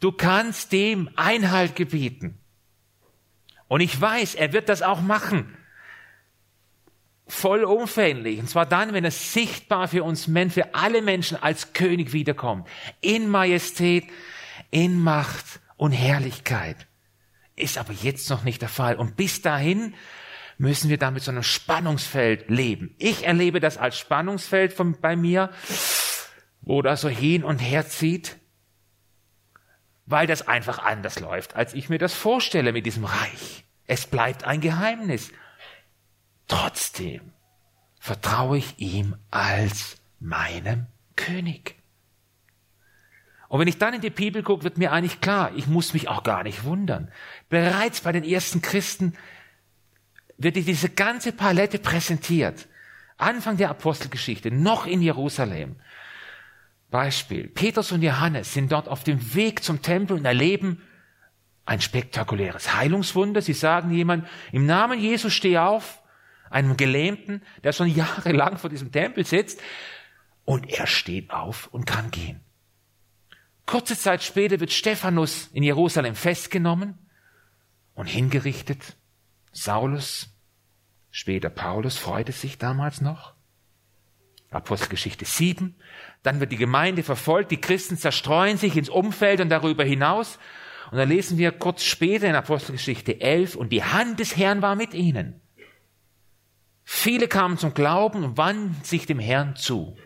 Du 0.00 0.12
kannst 0.12 0.72
dem 0.72 1.08
Einhalt 1.16 1.76
gebieten. 1.76 2.38
Und 3.68 3.80
ich 3.80 3.98
weiß, 3.98 4.34
er 4.34 4.52
wird 4.52 4.68
das 4.68 4.82
auch 4.82 5.00
machen. 5.00 5.56
Vollumfänglich. 7.26 8.38
Und 8.38 8.50
zwar 8.50 8.66
dann, 8.66 8.92
wenn 8.92 9.04
er 9.04 9.10
sichtbar 9.10 9.88
für 9.88 10.04
uns 10.04 10.28
Menschen, 10.28 10.54
für 10.54 10.74
alle 10.74 11.00
Menschen 11.00 11.42
als 11.42 11.72
König 11.72 12.12
wiederkommt. 12.12 12.68
In 13.00 13.28
Majestät, 13.28 14.04
in 14.74 14.98
Macht 14.98 15.60
und 15.76 15.92
Herrlichkeit. 15.92 16.86
Ist 17.56 17.78
aber 17.78 17.92
jetzt 17.92 18.28
noch 18.28 18.42
nicht 18.42 18.60
der 18.60 18.68
Fall. 18.68 18.96
Und 18.96 19.16
bis 19.16 19.40
dahin 19.40 19.94
müssen 20.58 20.90
wir 20.90 20.98
damit 20.98 21.22
so 21.22 21.30
einem 21.30 21.42
Spannungsfeld 21.42 22.50
leben. 22.50 22.94
Ich 22.98 23.24
erlebe 23.24 23.60
das 23.60 23.78
als 23.78 23.98
Spannungsfeld 23.98 24.72
von, 24.72 25.00
bei 25.00 25.14
mir, 25.14 25.50
wo 26.60 26.82
das 26.82 27.02
so 27.02 27.08
hin 27.08 27.44
und 27.44 27.58
her 27.58 27.88
zieht 27.88 28.36
weil 30.06 30.26
das 30.26 30.46
einfach 30.46 30.78
anders 30.78 31.20
läuft, 31.20 31.56
als 31.56 31.74
ich 31.74 31.88
mir 31.88 31.98
das 31.98 32.14
vorstelle 32.14 32.72
mit 32.72 32.86
diesem 32.86 33.04
Reich. 33.04 33.64
Es 33.86 34.06
bleibt 34.06 34.44
ein 34.44 34.60
Geheimnis. 34.60 35.30
Trotzdem 36.46 37.32
vertraue 37.98 38.58
ich 38.58 38.78
ihm 38.78 39.16
als 39.30 39.96
meinem 40.20 40.86
König. 41.16 41.76
Und 43.54 43.60
wenn 43.60 43.68
ich 43.68 43.78
dann 43.78 43.94
in 43.94 44.00
die 44.00 44.10
Bibel 44.10 44.42
gucke, 44.42 44.64
wird 44.64 44.78
mir 44.78 44.90
eigentlich 44.90 45.20
klar, 45.20 45.52
ich 45.54 45.68
muss 45.68 45.94
mich 45.94 46.08
auch 46.08 46.24
gar 46.24 46.42
nicht 46.42 46.64
wundern. 46.64 47.12
Bereits 47.48 48.00
bei 48.00 48.10
den 48.10 48.24
ersten 48.24 48.62
Christen 48.62 49.14
wird 50.36 50.56
diese 50.56 50.88
ganze 50.88 51.30
Palette 51.30 51.78
präsentiert. 51.78 52.66
Anfang 53.16 53.56
der 53.56 53.70
Apostelgeschichte, 53.70 54.50
noch 54.50 54.86
in 54.86 55.00
Jerusalem. 55.00 55.76
Beispiel. 56.90 57.46
Petrus 57.46 57.92
und 57.92 58.02
Johannes 58.02 58.52
sind 58.52 58.72
dort 58.72 58.88
auf 58.88 59.04
dem 59.04 59.36
Weg 59.36 59.62
zum 59.62 59.82
Tempel 59.82 60.16
und 60.16 60.24
erleben 60.24 60.82
ein 61.64 61.80
spektakuläres 61.80 62.74
Heilungswunder. 62.74 63.40
Sie 63.40 63.52
sagen 63.52 63.92
jemand, 63.92 64.26
im 64.50 64.66
Namen 64.66 64.98
Jesus 64.98 65.32
steh 65.32 65.58
auf, 65.58 66.02
einem 66.50 66.76
Gelähmten, 66.76 67.40
der 67.62 67.72
schon 67.72 67.86
jahrelang 67.86 68.58
vor 68.58 68.68
diesem 68.68 68.90
Tempel 68.90 69.24
sitzt, 69.24 69.62
und 70.44 70.68
er 70.68 70.88
steht 70.88 71.30
auf 71.30 71.68
und 71.68 71.86
kann 71.86 72.10
gehen. 72.10 72.40
Kurze 73.66 73.98
Zeit 73.98 74.22
später 74.22 74.60
wird 74.60 74.72
Stephanus 74.72 75.48
in 75.52 75.62
Jerusalem 75.62 76.14
festgenommen 76.14 76.98
und 77.94 78.06
hingerichtet. 78.06 78.96
Saulus, 79.52 80.28
später 81.10 81.48
Paulus, 81.48 81.96
freute 81.96 82.32
sich 82.32 82.58
damals 82.58 83.00
noch. 83.00 83.34
Apostelgeschichte 84.50 85.24
7. 85.24 85.74
Dann 86.22 86.40
wird 86.40 86.52
die 86.52 86.56
Gemeinde 86.56 87.02
verfolgt, 87.02 87.50
die 87.50 87.60
Christen 87.60 87.96
zerstreuen 87.96 88.56
sich 88.56 88.76
ins 88.76 88.88
Umfeld 88.88 89.40
und 89.40 89.48
darüber 89.48 89.84
hinaus. 89.84 90.38
Und 90.90 90.98
dann 90.98 91.08
lesen 91.08 91.38
wir 91.38 91.50
kurz 91.50 91.82
später 91.82 92.28
in 92.28 92.34
Apostelgeschichte 92.34 93.20
11, 93.20 93.56
und 93.56 93.70
die 93.70 93.82
Hand 93.82 94.20
des 94.20 94.36
Herrn 94.36 94.62
war 94.62 94.76
mit 94.76 94.94
ihnen. 94.94 95.40
Viele 96.84 97.28
kamen 97.28 97.58
zum 97.58 97.74
Glauben 97.74 98.22
und 98.22 98.36
wandten 98.36 98.84
sich 98.84 99.06
dem 99.06 99.18
Herrn 99.18 99.56
zu. 99.56 99.96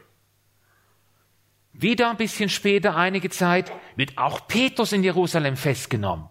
Wieder 1.81 2.11
ein 2.11 2.17
bisschen 2.17 2.49
später, 2.49 2.97
einige 2.97 3.31
Zeit, 3.31 3.73
wird 3.95 4.19
auch 4.19 4.49
Petrus 4.49 4.91
in 4.91 5.05
Jerusalem 5.05 5.57
festgenommen. 5.57 6.29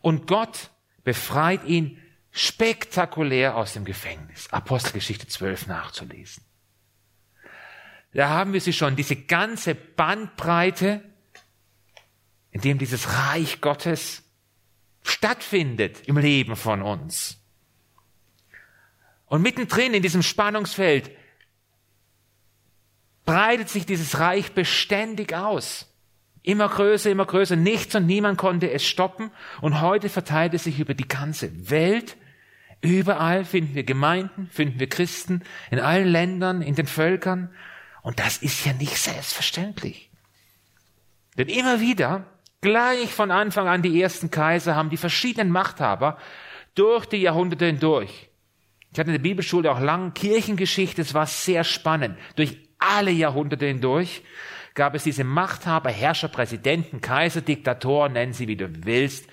Und 0.00 0.26
Gott 0.26 0.70
befreit 1.04 1.64
ihn 1.64 2.02
spektakulär 2.32 3.56
aus 3.56 3.74
dem 3.74 3.84
Gefängnis. 3.84 4.52
Apostelgeschichte 4.52 5.28
12 5.28 5.68
nachzulesen. 5.68 6.42
Da 8.14 8.30
haben 8.30 8.52
wir 8.52 8.60
sie 8.60 8.72
schon, 8.72 8.96
diese 8.96 9.14
ganze 9.14 9.76
Bandbreite, 9.76 11.04
in 12.50 12.62
dem 12.62 12.78
dieses 12.78 13.16
Reich 13.16 13.60
Gottes 13.60 14.24
stattfindet 15.04 16.08
im 16.08 16.18
Leben 16.18 16.56
von 16.56 16.82
uns. 16.82 17.38
Und 19.26 19.40
mittendrin 19.40 19.94
in 19.94 20.02
diesem 20.02 20.22
Spannungsfeld 20.22 21.12
breitet 23.24 23.68
sich 23.68 23.86
dieses 23.86 24.18
Reich 24.18 24.52
beständig 24.52 25.34
aus. 25.34 25.88
Immer 26.42 26.68
größer, 26.68 27.10
immer 27.10 27.26
größer. 27.26 27.56
Nichts 27.56 27.94
und 27.94 28.06
niemand 28.06 28.36
konnte 28.36 28.70
es 28.70 28.84
stoppen. 28.84 29.30
Und 29.60 29.80
heute 29.80 30.08
verteilt 30.08 30.54
es 30.54 30.64
sich 30.64 30.80
über 30.80 30.94
die 30.94 31.06
ganze 31.06 31.70
Welt. 31.70 32.16
Überall 32.80 33.44
finden 33.44 33.76
wir 33.76 33.84
Gemeinden, 33.84 34.48
finden 34.50 34.80
wir 34.80 34.88
Christen, 34.88 35.42
in 35.70 35.78
allen 35.78 36.08
Ländern, 36.08 36.62
in 36.62 36.74
den 36.74 36.88
Völkern. 36.88 37.54
Und 38.02 38.18
das 38.18 38.38
ist 38.38 38.66
ja 38.66 38.72
nicht 38.72 38.96
selbstverständlich. 38.96 40.10
Denn 41.38 41.48
immer 41.48 41.80
wieder, 41.80 42.26
gleich 42.60 43.14
von 43.14 43.30
Anfang 43.30 43.68
an 43.68 43.82
die 43.82 44.02
ersten 44.02 44.32
Kaiser, 44.32 44.74
haben 44.74 44.90
die 44.90 44.96
verschiedenen 44.96 45.50
Machthaber 45.50 46.18
durch 46.74 47.06
die 47.06 47.18
Jahrhunderte 47.18 47.66
hindurch. 47.66 48.30
Ich 48.92 48.98
hatte 48.98 49.10
in 49.10 49.14
der 49.14 49.22
Bibelschule 49.22 49.70
auch 49.70 49.80
lang 49.80 50.12
Kirchengeschichte, 50.12 51.00
es 51.02 51.14
war 51.14 51.26
sehr 51.26 51.62
spannend. 51.62 52.18
Durch 52.34 52.58
alle 52.82 53.10
Jahrhunderte 53.10 53.66
hindurch 53.66 54.22
gab 54.74 54.94
es 54.94 55.04
diese 55.04 55.24
Machthaber, 55.24 55.90
Herrscher, 55.90 56.28
Präsidenten, 56.28 57.00
Kaiser, 57.00 57.40
Diktatoren, 57.40 58.14
nennen 58.14 58.32
sie 58.32 58.48
wie 58.48 58.56
du 58.56 58.84
willst, 58.84 59.26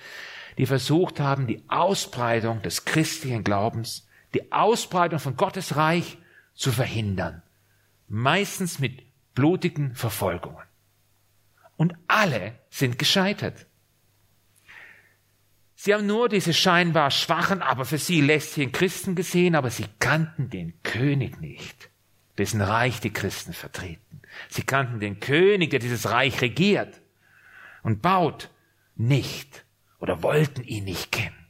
die 0.58 0.66
versucht 0.66 1.20
haben, 1.20 1.46
die 1.46 1.62
Ausbreitung 1.68 2.62
des 2.62 2.84
christlichen 2.84 3.44
Glaubens, 3.44 4.08
die 4.34 4.52
Ausbreitung 4.52 5.18
von 5.18 5.36
Gottes 5.36 5.76
Reich 5.76 6.18
zu 6.54 6.72
verhindern 6.72 7.42
meistens 8.10 8.80
mit 8.80 9.02
blutigen 9.34 9.94
Verfolgungen. 9.94 10.66
Und 11.76 11.94
alle 12.08 12.58
sind 12.68 12.98
gescheitert. 12.98 13.66
Sie 15.74 15.94
haben 15.94 16.06
nur 16.06 16.28
diese 16.28 16.52
scheinbar 16.52 17.10
schwachen, 17.10 17.62
aber 17.62 17.86
für 17.86 17.96
sie 17.96 18.20
lästigen 18.20 18.72
Christen 18.72 19.14
gesehen, 19.14 19.54
aber 19.54 19.70
sie 19.70 19.86
kannten 19.98 20.50
den 20.50 20.82
König 20.82 21.40
nicht, 21.40 21.89
dessen 22.40 22.60
Reich 22.60 23.00
die 23.00 23.12
Christen 23.12 23.52
vertreten. 23.52 24.22
Sie 24.48 24.62
kannten 24.62 24.98
den 24.98 25.20
König, 25.20 25.70
der 25.70 25.78
dieses 25.78 26.10
Reich 26.10 26.40
regiert. 26.40 27.00
und 27.82 28.02
baut 28.02 28.50
nicht 28.96 29.64
oder 30.00 30.22
wollten 30.22 30.62
ihn 30.64 30.84
nicht 30.84 31.12
kennen. 31.12 31.46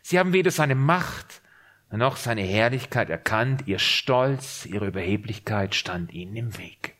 Sie 0.00 0.18
haben 0.18 0.32
weder 0.32 0.50
seine 0.50 0.74
Macht 0.74 1.42
noch 1.90 2.16
seine 2.16 2.42
Herrlichkeit 2.42 3.10
erkannt, 3.10 3.64
ihr 3.66 3.78
Stolz, 3.78 4.66
ihre 4.66 4.86
Überheblichkeit 4.86 5.74
stand 5.74 6.12
ihnen 6.12 6.34
im 6.34 6.58
Weg. 6.58 6.94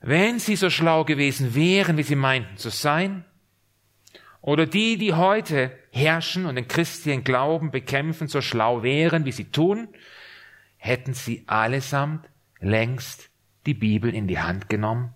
Wenn 0.00 0.38
sie 0.38 0.56
so 0.56 0.70
schlau 0.70 1.04
gewesen 1.04 1.54
wären, 1.54 1.96
wie 1.96 2.02
sie 2.02 2.16
meinten 2.16 2.56
zu 2.56 2.70
sein, 2.70 3.24
oder 4.42 4.66
die, 4.66 4.96
die 4.96 5.12
heute 5.12 5.72
herrschen 5.90 6.46
und 6.46 6.54
den 6.54 6.68
christlichen 6.68 7.24
Glauben 7.24 7.70
bekämpfen, 7.70 8.28
so 8.28 8.40
schlau 8.40 8.82
wären, 8.82 9.24
wie 9.24 9.32
sie 9.32 9.50
tun, 9.50 9.88
hätten 10.80 11.12
sie 11.12 11.44
allesamt 11.46 12.26
längst 12.58 13.30
die 13.66 13.74
Bibel 13.74 14.14
in 14.14 14.26
die 14.26 14.38
Hand 14.38 14.70
genommen, 14.70 15.14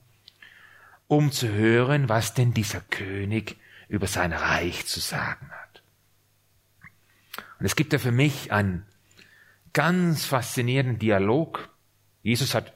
um 1.09 1.33
zu 1.33 1.49
hören, 1.49 2.09
was 2.11 2.35
denn 2.35 2.53
dieser 2.53 2.81
König 2.81 3.57
über 3.89 4.07
sein 4.07 4.33
Reich 4.33 4.87
zu 4.87 5.01
sagen 5.01 5.51
hat. 5.51 5.83
Und 7.59 7.67
es 7.67 7.77
gibt 7.77 7.95
da 7.95 7.99
für 7.99 8.13
mich 8.13 8.53
einen 8.53 8.85
ganz 9.73 10.27
faszinierenden 10.27 10.99
Dialog. 10.99 11.71
Jesus 12.23 12.55
hat, 12.55 12.75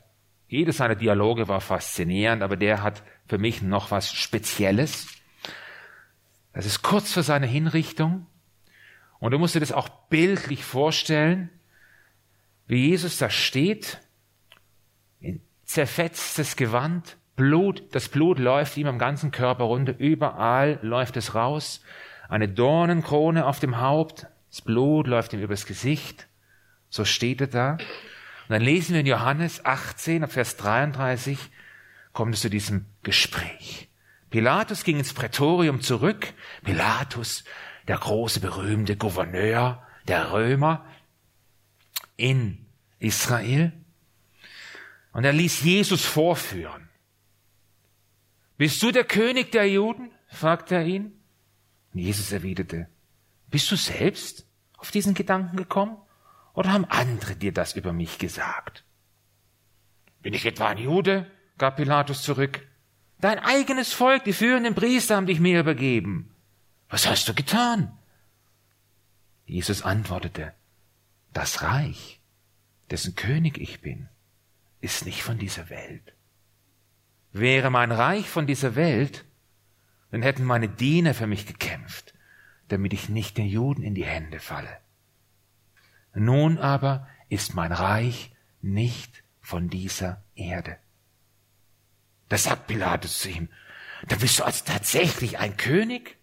jeder 0.48 0.72
seiner 0.72 0.94
Dialoge 0.94 1.46
war 1.46 1.60
faszinierend, 1.60 2.42
aber 2.42 2.56
der 2.56 2.82
hat 2.82 3.02
für 3.26 3.38
mich 3.38 3.60
noch 3.60 3.90
was 3.90 4.12
Spezielles. 4.14 5.08
Das 6.54 6.64
ist 6.64 6.82
kurz 6.82 7.12
vor 7.12 7.22
seiner 7.22 7.46
Hinrichtung. 7.46 8.26
Und 9.18 9.32
du 9.32 9.38
musst 9.38 9.54
dir 9.54 9.60
das 9.60 9.72
auch 9.72 9.88
bildlich 10.08 10.64
vorstellen, 10.64 11.50
wie 12.68 12.90
Jesus 12.90 13.18
da 13.18 13.30
steht, 13.30 13.98
in 15.20 15.40
zerfetztes 15.64 16.54
Gewand, 16.54 17.16
Blut, 17.34 17.94
das 17.94 18.08
Blut 18.08 18.38
läuft 18.38 18.76
ihm 18.76 18.86
am 18.86 18.98
ganzen 18.98 19.30
Körper 19.30 19.64
runter, 19.64 19.94
überall 19.98 20.78
läuft 20.82 21.16
es 21.16 21.34
raus, 21.34 21.82
eine 22.28 22.48
Dornenkrone 22.48 23.46
auf 23.46 23.58
dem 23.58 23.80
Haupt, 23.80 24.26
das 24.50 24.60
Blut 24.60 25.06
läuft 25.06 25.32
ihm 25.32 25.40
übers 25.40 25.66
Gesicht, 25.66 26.28
so 26.90 27.04
steht 27.04 27.40
er 27.40 27.46
da. 27.46 27.72
Und 27.72 27.80
dann 28.50 28.62
lesen 28.62 28.92
wir 28.92 29.00
in 29.00 29.06
Johannes 29.06 29.64
18, 29.64 30.26
Vers 30.26 30.56
33, 30.56 31.38
kommt 32.12 32.34
es 32.34 32.40
zu 32.42 32.50
diesem 32.50 32.86
Gespräch. 33.02 33.88
Pilatus 34.30 34.84
ging 34.84 34.98
ins 34.98 35.14
Prätorium 35.14 35.80
zurück. 35.80 36.34
Pilatus, 36.64 37.44
der 37.86 37.96
große 37.96 38.40
berühmte 38.40 38.96
Gouverneur 38.96 39.82
der 40.06 40.32
Römer 40.32 40.84
in 42.18 42.66
Israel. 42.98 43.72
Und 45.12 45.24
er 45.24 45.32
ließ 45.32 45.62
Jesus 45.62 46.04
vorführen. 46.04 46.90
Bist 48.58 48.82
du 48.82 48.90
der 48.90 49.04
König 49.04 49.50
der 49.52 49.70
Juden? 49.70 50.10
fragte 50.28 50.74
er 50.74 50.84
ihn. 50.84 51.18
Und 51.94 52.00
Jesus 52.00 52.30
erwiderte, 52.32 52.88
bist 53.46 53.70
du 53.70 53.76
selbst 53.76 54.44
auf 54.76 54.90
diesen 54.90 55.14
Gedanken 55.14 55.56
gekommen? 55.56 55.96
Oder 56.52 56.72
haben 56.72 56.84
andere 56.84 57.36
dir 57.36 57.52
das 57.52 57.74
über 57.74 57.94
mich 57.94 58.18
gesagt? 58.18 58.84
Bin 60.20 60.34
ich 60.34 60.44
etwa 60.44 60.68
ein 60.68 60.78
Jude? 60.78 61.30
gab 61.56 61.76
Pilatus 61.76 62.22
zurück. 62.22 62.66
Dein 63.20 63.38
eigenes 63.38 63.92
Volk, 63.92 64.24
die 64.24 64.32
führenden 64.32 64.74
Priester 64.74 65.16
haben 65.16 65.26
dich 65.26 65.40
mir 65.40 65.60
übergeben. 65.60 66.34
Was 66.88 67.08
hast 67.08 67.28
du 67.28 67.34
getan? 67.34 67.96
Jesus 69.46 69.82
antwortete, 69.82 70.52
das 71.38 71.62
Reich, 71.62 72.20
dessen 72.90 73.14
König 73.14 73.58
ich 73.58 73.80
bin, 73.80 74.08
ist 74.80 75.06
nicht 75.06 75.22
von 75.22 75.38
dieser 75.38 75.70
Welt. 75.70 76.16
Wäre 77.30 77.70
mein 77.70 77.92
Reich 77.92 78.28
von 78.28 78.48
dieser 78.48 78.74
Welt, 78.74 79.24
dann 80.10 80.22
hätten 80.22 80.42
meine 80.42 80.68
Diener 80.68 81.14
für 81.14 81.28
mich 81.28 81.46
gekämpft, 81.46 82.12
damit 82.66 82.92
ich 82.92 83.08
nicht 83.08 83.38
den 83.38 83.46
Juden 83.46 83.84
in 83.84 83.94
die 83.94 84.04
Hände 84.04 84.40
falle. 84.40 84.80
Nun 86.12 86.58
aber 86.58 87.06
ist 87.28 87.54
mein 87.54 87.70
Reich 87.70 88.34
nicht 88.60 89.22
von 89.40 89.68
dieser 89.68 90.24
Erde. 90.34 90.76
Da 92.28 92.36
sagt 92.36 92.66
Pilatus 92.66 93.20
zu 93.20 93.28
ihm, 93.28 93.48
da 94.08 94.16
bist 94.16 94.40
du 94.40 94.44
also 94.44 94.64
tatsächlich 94.64 95.38
ein 95.38 95.56
König? 95.56 96.18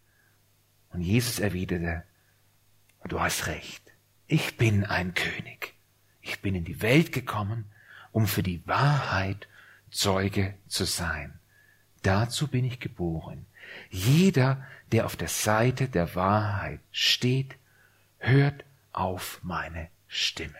Und 0.89 0.99
Jesus 0.99 1.39
erwiderte, 1.39 2.03
du 3.05 3.21
hast 3.21 3.47
recht, 3.47 3.84
ich 4.27 4.57
bin 4.57 4.85
ein 4.85 5.13
König. 5.13 5.73
Ich 6.21 6.41
bin 6.41 6.55
in 6.55 6.65
die 6.65 6.81
Welt 6.81 7.11
gekommen, 7.11 7.71
um 8.11 8.27
für 8.27 8.43
die 8.43 8.65
Wahrheit 8.67 9.47
Zeuge 9.91 10.55
zu 10.67 10.85
sein. 10.85 11.39
Dazu 12.01 12.47
bin 12.47 12.65
ich 12.65 12.79
geboren. 12.79 13.45
Jeder, 13.89 14.65
der 14.91 15.05
auf 15.05 15.15
der 15.15 15.27
Seite 15.27 15.87
der 15.87 16.15
Wahrheit 16.15 16.81
steht, 16.91 17.55
hört 18.17 18.63
auf 18.91 19.39
meine 19.43 19.89
Stimme. 20.07 20.55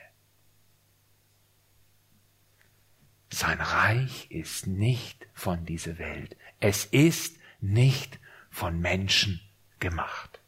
Sein 3.32 3.60
Reich 3.60 4.32
ist 4.32 4.68
nicht 4.68 5.28
von 5.34 5.66
dieser 5.66 5.98
Welt. 5.98 6.38
Es 6.60 6.86
ist 6.86 7.38
nicht 7.60 8.20
von 8.50 8.80
Menschen 8.80 9.42
gemacht. 9.80 10.40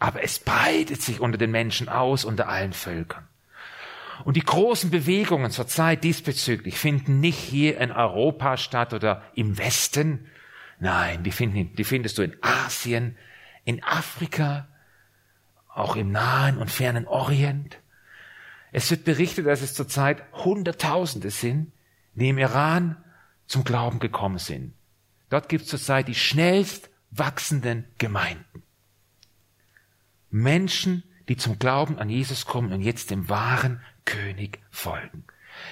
Aber 0.00 0.24
es 0.24 0.38
breitet 0.38 1.02
sich 1.02 1.20
unter 1.20 1.38
den 1.38 1.52
Menschen 1.52 1.88
aus, 1.88 2.24
unter 2.24 2.48
allen 2.48 2.72
Völkern. 2.72 3.28
Und 4.24 4.36
die 4.36 4.44
großen 4.44 4.90
Bewegungen 4.90 5.50
zur 5.50 5.66
Zeit 5.66 6.04
diesbezüglich 6.04 6.78
finden 6.78 7.20
nicht 7.20 7.38
hier 7.38 7.78
in 7.78 7.92
Europa 7.92 8.56
statt 8.56 8.92
oder 8.92 9.22
im 9.34 9.58
Westen. 9.58 10.26
Nein, 10.78 11.22
die, 11.22 11.30
finden, 11.30 11.74
die 11.76 11.84
findest 11.84 12.18
du 12.18 12.22
in 12.22 12.36
Asien, 12.42 13.16
in 13.64 13.82
Afrika, 13.82 14.68
auch 15.68 15.96
im 15.96 16.10
Nahen 16.10 16.58
und 16.58 16.70
Fernen 16.70 17.06
Orient. 17.06 17.78
Es 18.72 18.90
wird 18.90 19.04
berichtet, 19.04 19.46
dass 19.46 19.62
es 19.62 19.74
zurzeit 19.74 20.22
Hunderttausende 20.32 21.30
sind, 21.30 21.72
die 22.14 22.30
im 22.30 22.38
Iran 22.38 22.96
zum 23.46 23.64
Glauben 23.64 23.98
gekommen 23.98 24.38
sind. 24.38 24.72
Dort 25.28 25.48
gibt 25.48 25.64
es 25.64 25.70
zurzeit 25.70 26.08
die 26.08 26.14
schnellst 26.14 26.90
wachsenden 27.10 27.84
Gemeinden. 27.98 28.59
Menschen, 30.30 31.02
die 31.28 31.36
zum 31.36 31.58
Glauben 31.58 31.98
an 31.98 32.08
Jesus 32.08 32.46
kommen 32.46 32.72
und 32.72 32.80
jetzt 32.80 33.10
dem 33.10 33.28
wahren 33.28 33.80
König 34.04 34.58
folgen. 34.70 35.24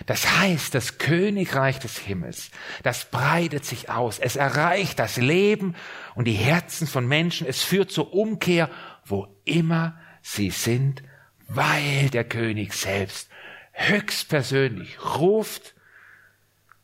Das 0.06 0.38
heißt, 0.38 0.74
das 0.74 0.98
Königreich 0.98 1.78
des 1.78 1.98
Himmels, 1.98 2.50
das 2.82 3.10
breitet 3.10 3.64
sich 3.64 3.88
aus, 3.88 4.18
es 4.18 4.36
erreicht 4.36 4.98
das 4.98 5.16
Leben 5.16 5.74
und 6.14 6.26
die 6.26 6.32
Herzen 6.32 6.86
von 6.86 7.06
Menschen, 7.06 7.46
es 7.46 7.62
führt 7.62 7.90
zur 7.90 8.12
Umkehr, 8.12 8.70
wo 9.06 9.28
immer 9.44 9.98
sie 10.20 10.50
sind 10.50 11.02
weil 11.48 12.10
der 12.10 12.24
König 12.24 12.74
selbst 12.74 13.30
höchstpersönlich 13.72 14.98
ruft, 15.18 15.74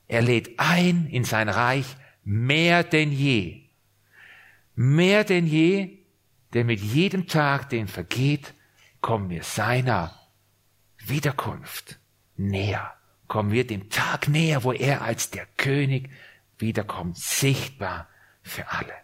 er 0.09 0.23
lädt 0.23 0.59
ein 0.59 1.07
in 1.07 1.25
sein 1.25 1.49
Reich 1.49 1.97
mehr 2.25 2.83
denn 2.83 3.13
je. 3.13 3.61
Mehr 4.75 5.25
denn 5.25 5.47
je, 5.47 5.99
denn 6.55 6.67
mit 6.67 6.81
jedem 6.81 7.27
Tag, 7.27 7.69
den 7.69 7.89
vergeht, 7.89 8.55
kommen 9.01 9.29
wir 9.29 9.43
seiner 9.43 10.19
Wiederkunft 10.99 11.99
näher. 12.37 12.95
Kommen 13.27 13.53
wir 13.53 13.67
dem 13.67 13.91
Tag 13.91 14.29
näher, 14.29 14.65
wo 14.65 14.73
er 14.73 15.03
als 15.03 15.31
der 15.31 15.47
König 15.57 16.11
wiederkommt, 16.59 17.19
sichtbar 17.19 18.09
für 18.43 18.69
alle. 18.71 18.95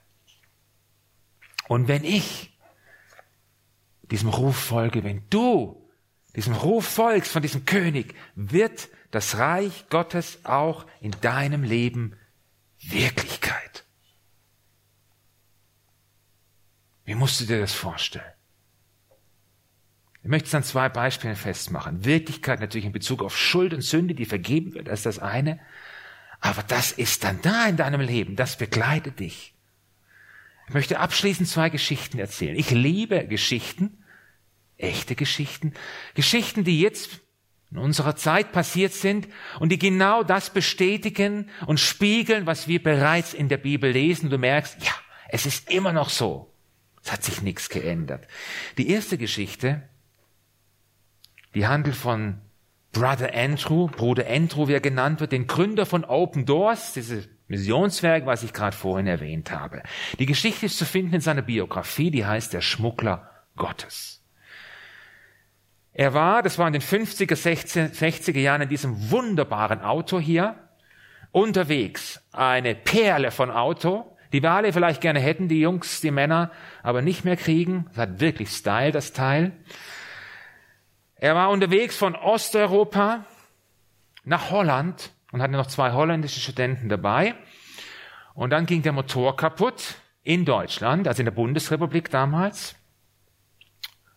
Und 1.68 1.88
wenn 1.88 2.04
ich 2.04 2.56
diesem 4.02 4.28
Ruf 4.28 4.56
folge, 4.56 5.04
wenn 5.04 5.22
du 5.30 5.88
diesem 6.36 6.54
Ruf 6.54 6.86
folgst 6.86 7.32
von 7.32 7.42
diesem 7.42 7.64
König, 7.64 8.14
wird 8.34 8.88
das 9.10 9.38
Reich 9.38 9.86
Gottes 9.88 10.44
auch 10.44 10.86
in 11.00 11.12
deinem 11.20 11.64
Leben 11.64 12.16
Wirklichkeit. 12.80 13.84
Wie 17.04 17.14
musst 17.14 17.40
du 17.40 17.46
dir 17.46 17.60
das 17.60 17.74
vorstellen? 17.74 18.32
Ich 20.22 20.28
möchte 20.28 20.48
es 20.48 20.54
an 20.54 20.62
zwei 20.62 20.88
Beispielen 20.88 21.36
festmachen. 21.36 22.04
Wirklichkeit 22.04 22.60
natürlich 22.60 22.84
in 22.84 22.92
Bezug 22.92 23.22
auf 23.22 23.36
Schuld 23.36 23.72
und 23.72 23.80
Sünde, 23.80 24.14
die 24.14 24.26
vergeben 24.26 24.74
wird, 24.74 24.88
ist 24.88 25.06
das 25.06 25.18
eine. 25.18 25.58
Aber 26.40 26.62
das 26.62 26.92
ist 26.92 27.24
dann 27.24 27.40
da 27.42 27.66
in 27.66 27.76
deinem 27.76 28.00
Leben, 28.00 28.36
das 28.36 28.56
begleitet 28.56 29.20
dich. 29.20 29.54
Ich 30.68 30.74
möchte 30.74 31.00
abschließend 31.00 31.48
zwei 31.48 31.68
Geschichten 31.70 32.18
erzählen. 32.18 32.56
Ich 32.56 32.70
liebe 32.70 33.26
Geschichten, 33.26 34.04
echte 34.76 35.16
Geschichten, 35.16 35.74
Geschichten, 36.14 36.64
die 36.64 36.80
jetzt 36.80 37.20
in 37.70 37.78
unserer 37.78 38.16
Zeit 38.16 38.52
passiert 38.52 38.92
sind 38.92 39.28
und 39.58 39.70
die 39.70 39.78
genau 39.78 40.22
das 40.22 40.50
bestätigen 40.50 41.50
und 41.66 41.80
spiegeln, 41.80 42.46
was 42.46 42.68
wir 42.68 42.82
bereits 42.82 43.32
in 43.34 43.48
der 43.48 43.58
Bibel 43.58 43.90
lesen. 43.90 44.30
Du 44.30 44.38
merkst, 44.38 44.82
ja, 44.84 44.92
es 45.28 45.46
ist 45.46 45.70
immer 45.70 45.92
noch 45.92 46.10
so. 46.10 46.49
Es 47.02 47.12
hat 47.12 47.22
sich 47.22 47.42
nichts 47.42 47.68
geändert. 47.68 48.26
Die 48.78 48.90
erste 48.90 49.18
Geschichte, 49.18 49.82
die 51.54 51.66
handelt 51.66 51.96
von 51.96 52.40
Brother 52.92 53.34
Andrew, 53.34 53.86
Bruder 53.88 54.26
Andrew, 54.28 54.68
wie 54.68 54.74
er 54.74 54.80
genannt 54.80 55.20
wird, 55.20 55.32
den 55.32 55.46
Gründer 55.46 55.86
von 55.86 56.04
Open 56.04 56.44
Doors, 56.44 56.92
diese 56.92 57.28
Missionswerk, 57.46 58.26
was 58.26 58.42
ich 58.42 58.52
gerade 58.52 58.76
vorhin 58.76 59.06
erwähnt 59.06 59.50
habe. 59.50 59.82
Die 60.18 60.26
Geschichte 60.26 60.66
ist 60.66 60.78
zu 60.78 60.84
finden 60.84 61.14
in 61.14 61.20
seiner 61.20 61.42
Biografie, 61.42 62.10
die 62.10 62.26
heißt 62.26 62.52
Der 62.52 62.60
Schmuggler 62.60 63.30
Gottes. 63.56 64.22
Er 65.92 66.14
war, 66.14 66.42
das 66.42 66.58
war 66.58 66.66
in 66.66 66.72
den 66.72 66.82
50er, 66.82 67.34
60er 67.34 68.38
Jahren 68.38 68.62
in 68.62 68.68
diesem 68.68 69.10
wunderbaren 69.10 69.80
Auto 69.80 70.20
hier, 70.20 70.56
unterwegs. 71.32 72.22
Eine 72.32 72.74
Perle 72.74 73.30
von 73.30 73.50
Auto, 73.50 74.16
die 74.32 74.42
wir 74.42 74.50
alle 74.52 74.72
vielleicht 74.72 75.00
gerne 75.00 75.20
hätten, 75.20 75.48
die 75.48 75.60
Jungs, 75.60 76.00
die 76.00 76.10
Männer, 76.10 76.50
aber 76.82 77.02
nicht 77.02 77.24
mehr 77.24 77.36
kriegen. 77.36 77.86
Das 77.88 77.98
hat 77.98 78.20
wirklich 78.20 78.50
Style, 78.50 78.92
das 78.92 79.12
Teil. 79.12 79.52
Er 81.16 81.34
war 81.34 81.50
unterwegs 81.50 81.96
von 81.96 82.14
Osteuropa 82.14 83.24
nach 84.24 84.50
Holland 84.50 85.10
und 85.32 85.42
hatte 85.42 85.52
noch 85.52 85.66
zwei 85.66 85.92
holländische 85.92 86.40
Studenten 86.40 86.88
dabei. 86.88 87.34
Und 88.34 88.50
dann 88.50 88.66
ging 88.66 88.82
der 88.82 88.92
Motor 88.92 89.36
kaputt 89.36 89.96
in 90.22 90.44
Deutschland, 90.44 91.08
also 91.08 91.20
in 91.20 91.26
der 91.26 91.32
Bundesrepublik 91.32 92.10
damals. 92.10 92.74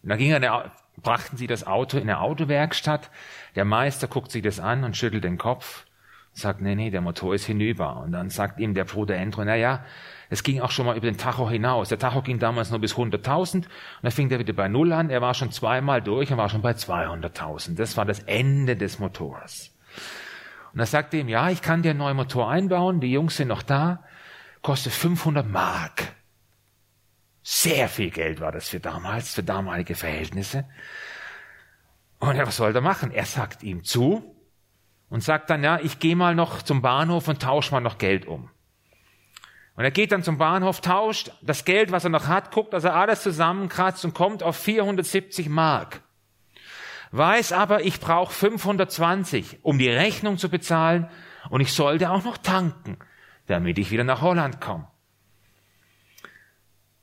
Und 0.01 0.09
dann 0.09 0.17
ging 0.17 0.31
er, 0.31 0.71
brachten 0.97 1.37
sie 1.37 1.47
das 1.47 1.65
Auto 1.65 1.97
in 1.97 2.03
eine 2.03 2.19
Autowerkstatt. 2.19 3.09
Der 3.55 3.65
Meister 3.65 4.07
guckt 4.07 4.31
sich 4.31 4.43
das 4.43 4.59
an 4.59 4.83
und 4.83 4.95
schüttelt 4.95 5.23
den 5.23 5.37
Kopf, 5.37 5.85
sagt, 6.33 6.61
nee, 6.61 6.75
nee, 6.75 6.89
der 6.89 7.01
Motor 7.01 7.35
ist 7.35 7.45
hinüber. 7.45 7.97
Und 7.97 8.11
dann 8.11 8.29
sagt 8.29 8.59
ihm 8.59 8.73
der 8.73 8.85
Bruder 8.85 9.15
Endro, 9.15 9.43
na 9.45 9.55
ja, 9.55 9.85
es 10.29 10.41
ging 10.41 10.61
auch 10.61 10.71
schon 10.71 10.87
mal 10.87 10.97
über 10.97 11.05
den 11.05 11.17
Tacho 11.17 11.49
hinaus. 11.49 11.89
Der 11.89 11.99
Tacho 11.99 12.23
ging 12.23 12.39
damals 12.39 12.71
nur 12.71 12.79
bis 12.79 12.95
100.000 12.95 13.55
und 13.57 13.67
dann 14.01 14.11
fing 14.11 14.31
er 14.31 14.39
wieder 14.39 14.53
bei 14.53 14.67
Null 14.67 14.91
an. 14.91 15.11
Er 15.11 15.21
war 15.21 15.35
schon 15.35 15.51
zweimal 15.51 16.01
durch 16.01 16.31
und 16.31 16.37
war 16.37 16.49
schon 16.49 16.63
bei 16.63 16.71
200.000. 16.71 17.75
Das 17.75 17.97
war 17.97 18.05
das 18.05 18.19
Ende 18.21 18.75
des 18.75 18.97
Motors. 18.97 19.71
Und 20.73 20.79
er 20.79 20.87
sagte 20.87 21.17
ihm, 21.17 21.29
ja, 21.29 21.51
ich 21.51 21.61
kann 21.61 21.83
dir 21.83 21.91
einen 21.91 21.99
neuen 21.99 22.17
Motor 22.17 22.49
einbauen, 22.49 22.99
die 22.99 23.11
Jungs 23.11 23.37
sind 23.37 23.49
noch 23.49 23.61
da, 23.61 24.03
kostet 24.63 24.93
500 24.93 25.47
Mark. 25.47 26.13
Sehr 27.43 27.87
viel 27.87 28.09
Geld 28.09 28.39
war 28.41 28.51
das 28.51 28.69
für 28.69 28.79
damals, 28.79 29.35
für 29.35 29.43
damalige 29.43 29.93
Verhältnisse. 29.93 30.65
Und 32.17 32.37
er, 32.37 32.47
was 32.47 32.55
soll 32.55 32.73
er 32.73 32.81
machen? 32.81 33.11
Er 33.11 33.25
sagt 33.25 33.61
ihm 33.61 33.83
zu 33.83 34.32
und 35.13 35.21
sagt 35.23 35.49
dann, 35.49 35.63
ja, 35.63 35.79
ich 35.79 35.99
gehe 35.99 36.15
mal 36.15 36.35
noch 36.35 36.63
zum 36.63 36.81
Bahnhof 36.81 37.27
und 37.27 37.41
tausche 37.41 37.71
mal 37.71 37.79
noch 37.79 37.99
Geld 37.99 38.25
um. 38.25 38.49
Und 39.75 39.83
er 39.83 39.91
geht 39.91 40.11
dann 40.11 40.23
zum 40.23 40.37
Bahnhof, 40.37 40.81
tauscht 40.81 41.31
das 41.41 41.63
Geld, 41.63 41.91
was 41.91 42.03
er 42.03 42.09
noch 42.09 42.27
hat, 42.27 42.51
guckt, 42.51 42.73
dass 42.73 42.83
er 42.83 42.95
alles 42.95 43.23
zusammenkratzt 43.23 44.03
und 44.03 44.13
kommt 44.13 44.43
auf 44.43 44.57
470 44.57 45.47
Mark 45.47 46.01
weiß 47.13 47.51
aber, 47.51 47.85
ich 47.85 47.99
brauche 47.99 48.33
520, 48.33 49.59
um 49.61 49.77
die 49.77 49.89
Rechnung 49.89 50.37
zu 50.37 50.49
bezahlen 50.49 51.07
und 51.49 51.61
ich 51.61 51.71
sollte 51.71 52.09
auch 52.09 52.23
noch 52.23 52.37
tanken, 52.37 52.97
damit 53.45 53.77
ich 53.77 53.91
wieder 53.91 54.03
nach 54.03 54.21
Holland 54.21 54.59
komme. 54.59 54.87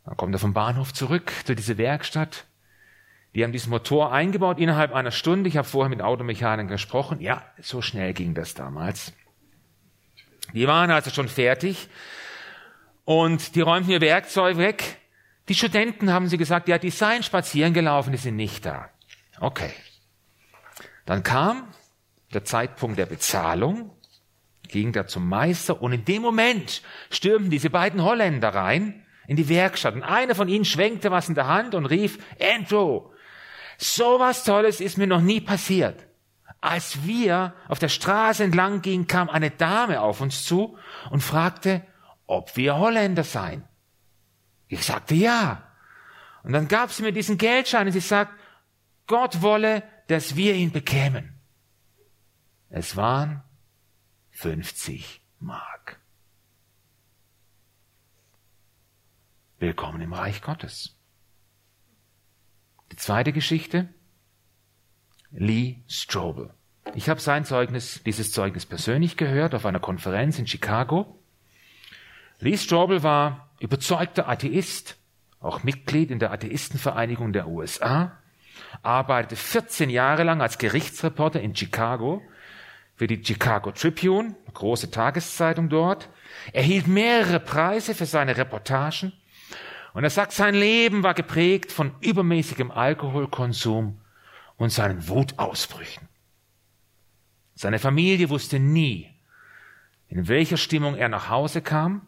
Dann 0.05 0.17
kommt 0.17 0.35
er 0.35 0.41
vom 0.41 0.53
Bahnhof 0.53 0.93
zurück 0.93 1.33
zu 1.45 1.55
dieser 1.55 1.79
Werkstatt. 1.79 2.47
Die 3.35 3.45
haben 3.45 3.53
diesen 3.53 3.71
Motor 3.71 4.13
eingebaut 4.13 4.59
innerhalb 4.59 4.93
einer 4.93 5.13
Stunde. 5.13 5.49
Ich 5.49 5.57
habe 5.57 5.69
vorher 5.69 5.89
mit 5.89 6.03
Automechanikern 6.03 6.69
gesprochen. 6.69 7.21
Ja, 7.21 7.45
so 7.61 7.81
schnell 7.81 8.13
ging 8.13 8.35
das 8.35 8.55
damals. 8.55 9.13
Die 10.53 10.67
waren 10.67 10.91
also 10.91 11.11
schon 11.11 11.29
fertig 11.29 11.89
und 13.05 13.55
die 13.55 13.61
räumten 13.61 13.93
ihr 13.93 14.01
Werkzeug 14.01 14.57
weg. 14.57 14.99
Die 15.49 15.55
Studenten 15.55 16.13
haben 16.13 16.29
sie 16.29 16.39
gesagt, 16.39 16.69
ja, 16.69 16.79
die 16.79 16.91
seien 16.91 17.23
spazieren 17.23 17.73
gelaufen, 17.73 18.13
die 18.13 18.19
sind 18.19 18.37
nicht 18.37 18.67
da. 18.67 18.91
Okay. 19.39 19.73
Dann 21.07 21.23
kam 21.23 21.69
der 22.33 22.45
Zeitpunkt 22.45 22.99
der 22.99 23.07
Bezahlung, 23.07 23.91
ging 24.69 24.93
da 24.93 25.07
zum 25.07 25.29
Meister 25.29 25.83
und 25.83 25.93
in 25.93 26.05
dem 26.05 26.23
Moment 26.23 26.83
stürmten 27.11 27.51
diese 27.51 27.71
beiden 27.71 28.03
Holländer 28.03 28.51
rein 28.51 29.05
in 29.27 29.37
die 29.37 29.49
Werkstatt 29.49 29.95
und 29.95 30.03
einer 30.03 30.35
von 30.35 30.49
ihnen 30.49 30.65
schwenkte 30.65 31.11
was 31.11 31.29
in 31.29 31.35
der 31.35 31.47
Hand 31.47 31.75
und 31.75 31.87
rief, 31.87 32.19
Andrew, 32.41 33.10
so 33.81 34.21
was 34.21 34.45
Tolles 34.45 34.81
ist 34.81 34.99
mir 34.99 35.07
noch 35.07 35.23
nie 35.23 35.41
passiert. 35.41 36.07
Als 36.61 37.05
wir 37.07 37.55
auf 37.69 37.79
der 37.79 37.89
Straße 37.89 38.45
entlang 38.45 38.83
gingen, 38.83 39.07
kam 39.07 39.31
eine 39.31 39.51
Dame 39.51 40.03
auf 40.03 40.21
uns 40.21 40.45
zu 40.45 40.77
und 41.11 41.23
fragte, 41.23 41.87
ob 42.27 42.57
wir 42.57 42.77
Holländer 42.77 43.25
seien. 43.25 43.65
Ich 44.69 44.85
sagte 44.85 45.15
ja. 45.15 45.67
Und 46.43 46.53
dann 46.53 46.69
gab 46.69 46.93
sie 46.93 47.03
mir 47.03 47.13
diesen 47.13 47.39
Geldschein 47.39 47.87
und 47.87 47.93
sie 47.93 48.01
sagt, 48.01 48.33
Gott 49.07 49.41
wolle, 49.41 49.83
dass 50.09 50.37
wir 50.37 50.55
ihn 50.55 50.73
bekämen. 50.73 51.41
Es 52.69 52.97
waren 52.97 53.43
50 54.33 55.23
Mark. 55.39 56.01
Willkommen 59.59 60.03
im 60.03 60.13
Reich 60.13 60.43
Gottes. 60.43 61.00
Die 62.93 62.97
zweite 62.97 63.33
Geschichte, 63.33 63.89
Lee 65.31 65.77
Strobel. 65.87 66.51
Ich 66.95 67.09
habe 67.09 67.21
sein 67.21 67.45
Zeugnis, 67.45 68.03
dieses 68.05 68.33
Zeugnis 68.33 68.67
persönlich 68.67 69.17
gehört 69.17 69.55
auf 69.55 69.65
einer 69.65 69.81
Konferenz 69.81 70.39
in 70.39 70.47
Chicago. 70.47 71.19
Lee 72.41 72.57
Strobel 72.57 73.03
war 73.03 73.51
überzeugter 73.61 74.29
Atheist, 74.29 74.97
auch 75.39 75.63
Mitglied 75.63 76.11
in 76.11 76.19
der 76.19 76.33
Atheistenvereinigung 76.33 77.33
der 77.33 77.49
USA 77.49 78.21
arbeitete 78.83 79.37
14 79.37 79.91
Jahre 79.91 80.23
lang 80.23 80.41
als 80.41 80.59
Gerichtsreporter 80.59 81.41
in 81.41 81.55
Chicago 81.55 82.23
für 82.97 83.07
die 83.07 83.25
Chicago 83.25 83.73
Tribune, 83.73 84.35
große 84.53 84.91
Tageszeitung 84.91 85.69
dort, 85.69 86.09
erhielt 86.53 86.87
mehrere 86.87 87.41
Preise 87.41 87.95
für 87.95 88.07
seine 88.07 88.37
Reportagen 88.37 89.13
und 89.93 90.05
er 90.05 90.11
sagt, 90.11 90.33
sein 90.33 90.55
Leben 90.55 91.03
war 91.03 91.15
geprägt 91.15 91.73
von 91.73 91.93
übermäßigem 92.01 92.71
Alkoholkonsum 92.71 94.01
und 94.57 94.71
seinen 94.71 95.09
Wutausbrüchen. 95.09 96.09
Seine 97.55 97.79
Familie 97.79 98.31
wusste 98.31 98.59
nie, 98.59 99.11
in 100.09 100.29
welcher 100.29 100.57
Stimmung 100.57 100.97
er 100.97 101.09
nach 101.09 101.29
Hause 101.29 101.63
kam, 101.63 102.03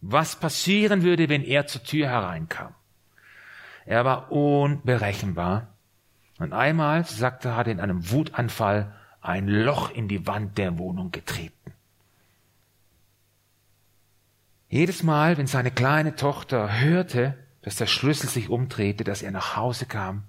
was 0.00 0.36
passieren 0.36 1.02
würde, 1.02 1.28
wenn 1.28 1.42
er 1.42 1.66
zur 1.66 1.82
Tür 1.82 2.08
hereinkam. 2.08 2.74
Er 3.86 4.04
war 4.04 4.30
unberechenbar 4.32 5.68
und 6.38 6.52
einmal, 6.52 7.04
sagte 7.04 7.48
er, 7.48 7.56
hat 7.56 7.68
in 7.68 7.80
einem 7.80 8.10
Wutanfall 8.10 8.94
ein 9.20 9.48
Loch 9.48 9.90
in 9.90 10.08
die 10.08 10.26
Wand 10.26 10.58
der 10.58 10.78
Wohnung 10.78 11.10
getreten. 11.10 11.63
Jedes 14.74 15.04
Mal, 15.04 15.38
wenn 15.38 15.46
seine 15.46 15.70
kleine 15.70 16.16
Tochter 16.16 16.80
hörte, 16.80 17.38
dass 17.62 17.76
der 17.76 17.86
Schlüssel 17.86 18.28
sich 18.28 18.48
umdrehte, 18.48 19.04
dass 19.04 19.22
er 19.22 19.30
nach 19.30 19.54
Hause 19.54 19.86
kam, 19.86 20.24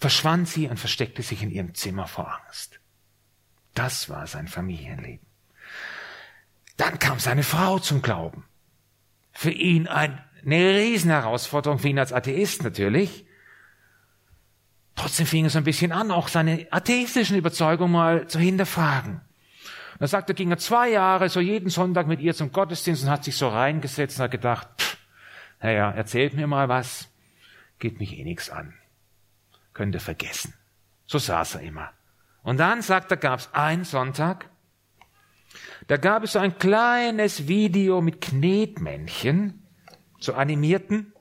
verschwand 0.00 0.48
sie 0.48 0.66
und 0.66 0.80
versteckte 0.80 1.22
sich 1.22 1.44
in 1.44 1.50
ihrem 1.52 1.72
Zimmer 1.72 2.08
vor 2.08 2.40
Angst. 2.44 2.80
Das 3.72 4.08
war 4.08 4.26
sein 4.26 4.48
Familienleben. 4.48 5.24
Dann 6.76 6.98
kam 6.98 7.20
seine 7.20 7.44
Frau 7.44 7.78
zum 7.78 8.02
Glauben. 8.02 8.46
Für 9.30 9.52
ihn 9.52 9.86
eine 9.86 10.18
Riesenherausforderung, 10.44 11.78
für 11.78 11.88
ihn 11.88 12.00
als 12.00 12.12
Atheist 12.12 12.64
natürlich. 12.64 13.26
Trotzdem 14.96 15.26
fing 15.26 15.44
es 15.44 15.54
ein 15.54 15.62
bisschen 15.62 15.92
an, 15.92 16.10
auch 16.10 16.26
seine 16.26 16.66
atheistischen 16.72 17.36
Überzeugungen 17.36 17.92
mal 17.92 18.26
zu 18.26 18.40
hinterfragen. 18.40 19.20
Er 20.02 20.08
sagte, 20.08 20.34
ging 20.34 20.50
er 20.50 20.58
zwei 20.58 20.90
Jahre 20.90 21.28
so 21.28 21.38
jeden 21.38 21.70
Sonntag 21.70 22.08
mit 22.08 22.18
ihr 22.18 22.34
zum 22.34 22.50
Gottesdienst 22.50 23.04
und 23.04 23.10
hat 23.10 23.22
sich 23.22 23.36
so 23.36 23.46
reingesetzt 23.46 24.18
und 24.18 24.24
hat 24.24 24.32
gedacht, 24.32 24.66
pff, 24.76 24.96
naja, 25.60 25.92
erzählt 25.92 26.34
mir 26.34 26.48
mal 26.48 26.68
was, 26.68 27.08
geht 27.78 28.00
mich 28.00 28.18
eh 28.18 28.24
nichts 28.24 28.50
an. 28.50 28.74
Könnt 29.74 29.94
ihr 29.94 30.00
vergessen. 30.00 30.54
So 31.06 31.18
saß 31.18 31.54
er 31.54 31.60
immer. 31.60 31.92
Und 32.42 32.58
dann, 32.58 32.82
sagt 32.82 33.12
er, 33.12 33.16
gab 33.16 33.38
es 33.38 33.54
einen 33.54 33.84
Sonntag, 33.84 34.50
da 35.86 35.98
gab 35.98 36.24
es 36.24 36.32
so 36.32 36.40
ein 36.40 36.58
kleines 36.58 37.46
Video 37.46 38.00
mit 38.00 38.20
Knetmännchen, 38.20 39.64
so 40.18 40.34
animierten. 40.34 41.12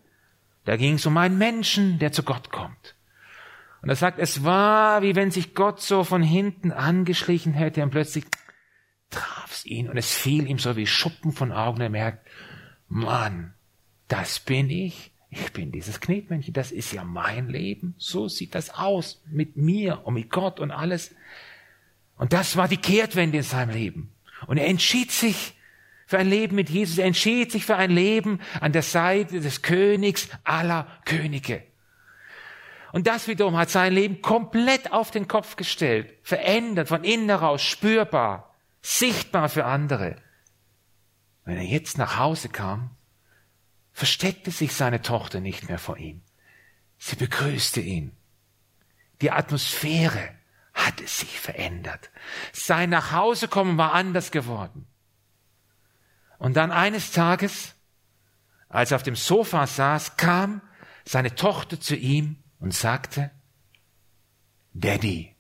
Da 0.66 0.76
ging 0.76 0.95
es 0.95 1.06
um 1.06 1.18
einen 1.18 1.38
Menschen, 1.38 1.99
der 1.99 2.14
zu 2.14 2.24
Gott 2.24 2.49
kommt. 2.49 2.95
Und 3.84 3.89
er 3.89 3.95
sagt, 3.95 4.18
es 4.18 4.43
war, 4.43 5.03
wie 5.03 5.16
wenn 5.16 5.30
sich 5.30 5.53
Gott 5.53 5.82
so 5.82 6.03
von 6.03 6.24
hinten 6.24 6.72
angeschlichen 6.72 7.53
hätte 7.53 7.84
und 7.84 7.91
plötzlich 7.91 8.26
traf's 9.12 9.66
ihn 9.66 9.89
und 9.89 9.97
es 9.97 10.12
fiel 10.12 10.47
ihm 10.47 10.57
so 10.57 10.76
wie 10.76 10.88
Schuppen 10.88 11.32
von 11.32 11.51
Augen. 11.51 11.82
Er 11.82 11.89
merkt, 11.89 12.28
Mann, 12.88 13.53
das 14.07 14.39
bin 14.39 14.70
ich. 14.70 15.12
Ich 15.30 15.53
bin 15.53 15.72
dieses 15.72 16.01
Knetmännchen. 16.01 16.53
Das 16.53 16.72
ist 16.72 16.91
ja 16.91 17.03
mein 17.03 17.47
Leben. 17.47 17.95
So 17.97 18.28
sieht 18.28 18.55
das 18.55 18.72
aus. 18.72 19.22
Mit 19.28 19.55
mir 19.55 20.05
und 20.05 20.16
mit 20.16 20.30
Gott 20.30 20.59
und 20.59 20.72
alles. 20.72 21.16
Und 22.18 22.34
das 22.34 22.57
war 22.57 22.68
die 22.68 22.78
Kehrtwende 22.78 23.38
in 23.38 23.43
seinem 23.43 23.70
Leben. 23.70 24.12
Und 24.47 24.57
er 24.57 24.68
entschied 24.68 25.12
sich 25.12 25.55
für 26.05 26.18
ein 26.18 26.30
Leben 26.30 26.55
mit 26.55 26.70
Jesus. 26.70 26.97
Er 26.97 27.05
entschied 27.05 27.51
sich 27.51 27.66
für 27.66 27.78
ein 27.78 27.91
Leben 27.91 28.39
an 28.59 28.74
der 28.74 28.82
Seite 28.82 29.39
des 29.39 29.62
Königs 29.62 30.28
aller 30.43 30.88
Könige. 31.05 31.64
Und 32.91 33.07
das 33.07 33.30
wiederum 33.30 33.55
hat 33.55 33.70
sein 33.70 33.93
Leben 33.93 34.22
komplett 34.22 34.91
auf 34.91 35.12
den 35.12 35.30
Kopf 35.30 35.55
gestellt, 35.55 36.14
verändert, 36.24 36.89
von 36.89 37.05
innen 37.05 37.30
heraus, 37.30 37.62
spürbar, 37.62 38.51
sichtbar 38.82 39.50
für 39.50 39.66
andere. 39.66 40.18
wenn 41.44 41.58
er 41.58 41.64
jetzt 41.64 41.98
nach 41.98 42.18
Hause 42.18 42.50
kam, 42.50 42.92
versteckte 43.92 44.52
sich 44.52 44.76
seine 44.76 45.02
Tochter 45.02 45.40
nicht 45.40 45.68
mehr 45.68 45.80
vor 45.80 45.98
ihm. 45.98 46.22
Sie 46.98 47.16
begrüßte 47.16 47.82
ihn. 47.82 48.16
Die 49.22 49.32
Atmosphäre 49.32 50.30
hatte 50.74 51.08
sich 51.08 51.40
verändert. 51.40 52.10
Sein 52.54 52.92
Nachhausekommen 52.92 53.78
war 53.78 53.94
anders 53.94 54.32
geworden. 54.32 54.88
Und 56.38 56.56
dann 56.58 56.72
eines 56.72 57.12
Tages, 57.12 57.76
als 58.70 58.92
er 58.92 58.96
auf 58.96 59.04
dem 59.04 59.16
Sofa 59.16 59.68
saß, 59.68 60.18
kam 60.18 60.62
seine 61.06 61.36
Tochter 61.36 61.80
zu 61.80 61.96
ihm 61.96 62.38
und 62.60 62.74
sagte, 62.74 63.32
Daddy, 64.74 65.36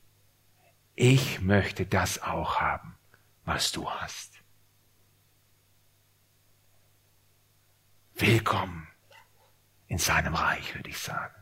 ich 0.95 1.41
möchte 1.41 1.85
das 1.85 2.21
auch 2.21 2.59
haben, 2.59 2.90
was 3.45 3.71
du 3.71 3.89
hast. 3.89 4.33
Willkommen 8.15 8.87
in 9.87 9.97
seinem 9.97 10.35
Reich, 10.35 10.75
würde 10.75 10.89
ich 10.89 10.99
sagen. 10.99 11.35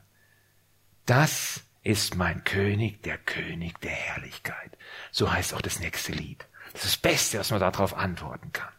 Das 1.06 1.62
ist 1.84 2.16
mein 2.16 2.44
König, 2.44 3.04
der 3.04 3.18
König 3.18 3.80
der 3.82 3.92
Herrlichkeit. 3.92 4.78
So 5.12 5.32
heißt 5.32 5.54
auch 5.54 5.62
das 5.62 5.80
nächste 5.80 6.12
Lied. 6.14 6.48
Das 6.74 6.86
ist 6.86 6.94
das 6.94 6.98
Beste, 6.98 7.40
was 7.40 7.52
man 7.52 7.60
darauf 7.60 7.96
antworten 7.96 8.52
kann. 8.54 8.72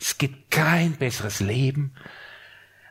Es 0.00 0.18
gibt 0.18 0.50
kein 0.50 0.96
besseres 0.96 1.40
Leben 1.40 1.94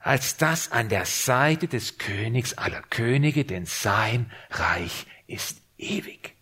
als 0.02 0.38
das 0.38 0.72
an 0.72 0.90
der 0.90 1.06
Seite 1.06 1.68
des 1.68 2.00
Königs 2.00 2.58
aller 2.58 2.82
Könige, 2.82 3.46
denn 3.46 3.66
sein 3.66 4.32
Reich 4.50 5.06
ist 5.28 5.62
ewig. 5.78 6.36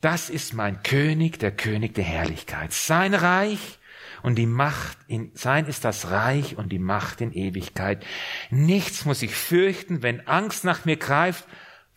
Das 0.00 0.30
ist 0.30 0.52
mein 0.52 0.82
König, 0.82 1.38
der 1.38 1.52
König 1.52 1.94
der 1.94 2.04
Herrlichkeit. 2.04 2.72
Sein 2.72 3.14
Reich 3.14 3.78
und 4.22 4.36
die 4.36 4.46
Macht 4.46 4.98
in, 5.08 5.30
sein 5.34 5.66
ist 5.66 5.84
das 5.84 6.10
Reich 6.10 6.56
und 6.56 6.70
die 6.70 6.78
Macht 6.78 7.20
in 7.20 7.32
Ewigkeit. 7.32 8.04
Nichts 8.50 9.04
muss 9.04 9.22
ich 9.22 9.34
fürchten, 9.34 10.02
wenn 10.02 10.26
Angst 10.26 10.64
nach 10.64 10.84
mir 10.84 10.96
greift, 10.96 11.46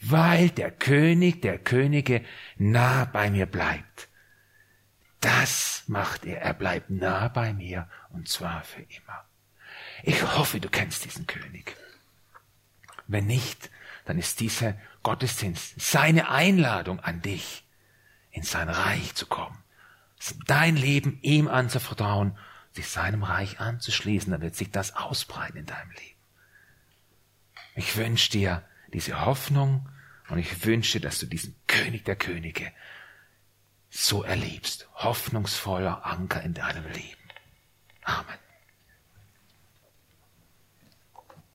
weil 0.01 0.49
der 0.49 0.71
König 0.71 1.41
der 1.41 1.59
Könige 1.59 2.23
nah 2.57 3.05
bei 3.05 3.29
mir 3.29 3.45
bleibt. 3.45 4.07
Das 5.19 5.83
macht 5.87 6.25
er. 6.25 6.41
Er 6.41 6.53
bleibt 6.53 6.89
nah 6.89 7.27
bei 7.27 7.53
mir 7.53 7.89
und 8.11 8.29
zwar 8.29 8.63
für 8.63 8.81
immer. 8.81 9.25
Ich 10.03 10.23
hoffe, 10.23 10.59
du 10.59 10.69
kennst 10.69 11.03
diesen 11.03 11.27
König. 11.27 11.75
Wenn 13.07 13.25
nicht, 13.25 13.69
dann 14.05 14.17
ist 14.17 14.39
dieser 14.39 14.75
Gottesdienst 15.03 15.81
seine 15.81 16.29
Einladung 16.29 16.99
an 16.99 17.21
dich, 17.21 17.65
in 18.31 18.43
sein 18.43 18.69
Reich 18.69 19.15
zu 19.15 19.25
kommen, 19.25 19.57
dein 20.45 20.75
Leben 20.75 21.19
ihm 21.21 21.47
anzuvertrauen, 21.47 22.37
sich 22.71 22.87
seinem 22.87 23.23
Reich 23.23 23.59
anzuschließen, 23.59 24.31
dann 24.31 24.41
wird 24.41 24.55
sich 24.55 24.71
das 24.71 24.95
ausbreiten 24.95 25.57
in 25.57 25.65
deinem 25.65 25.91
Leben. 25.91 26.19
Ich 27.75 27.95
wünsche 27.97 28.31
dir 28.31 28.63
diese 28.93 29.25
Hoffnung 29.25 29.89
und 30.29 30.37
ich 30.37 30.65
wünsche, 30.65 30.99
dass 30.99 31.19
du 31.19 31.25
diesen 31.25 31.55
König 31.67 32.05
der 32.05 32.15
Könige 32.15 32.71
so 33.89 34.23
erlebst. 34.23 34.87
Hoffnungsvoller 34.95 36.05
Anker 36.05 36.41
in 36.43 36.53
deinem 36.53 36.85
Leben. 36.85 37.17
Amen. 38.03 38.37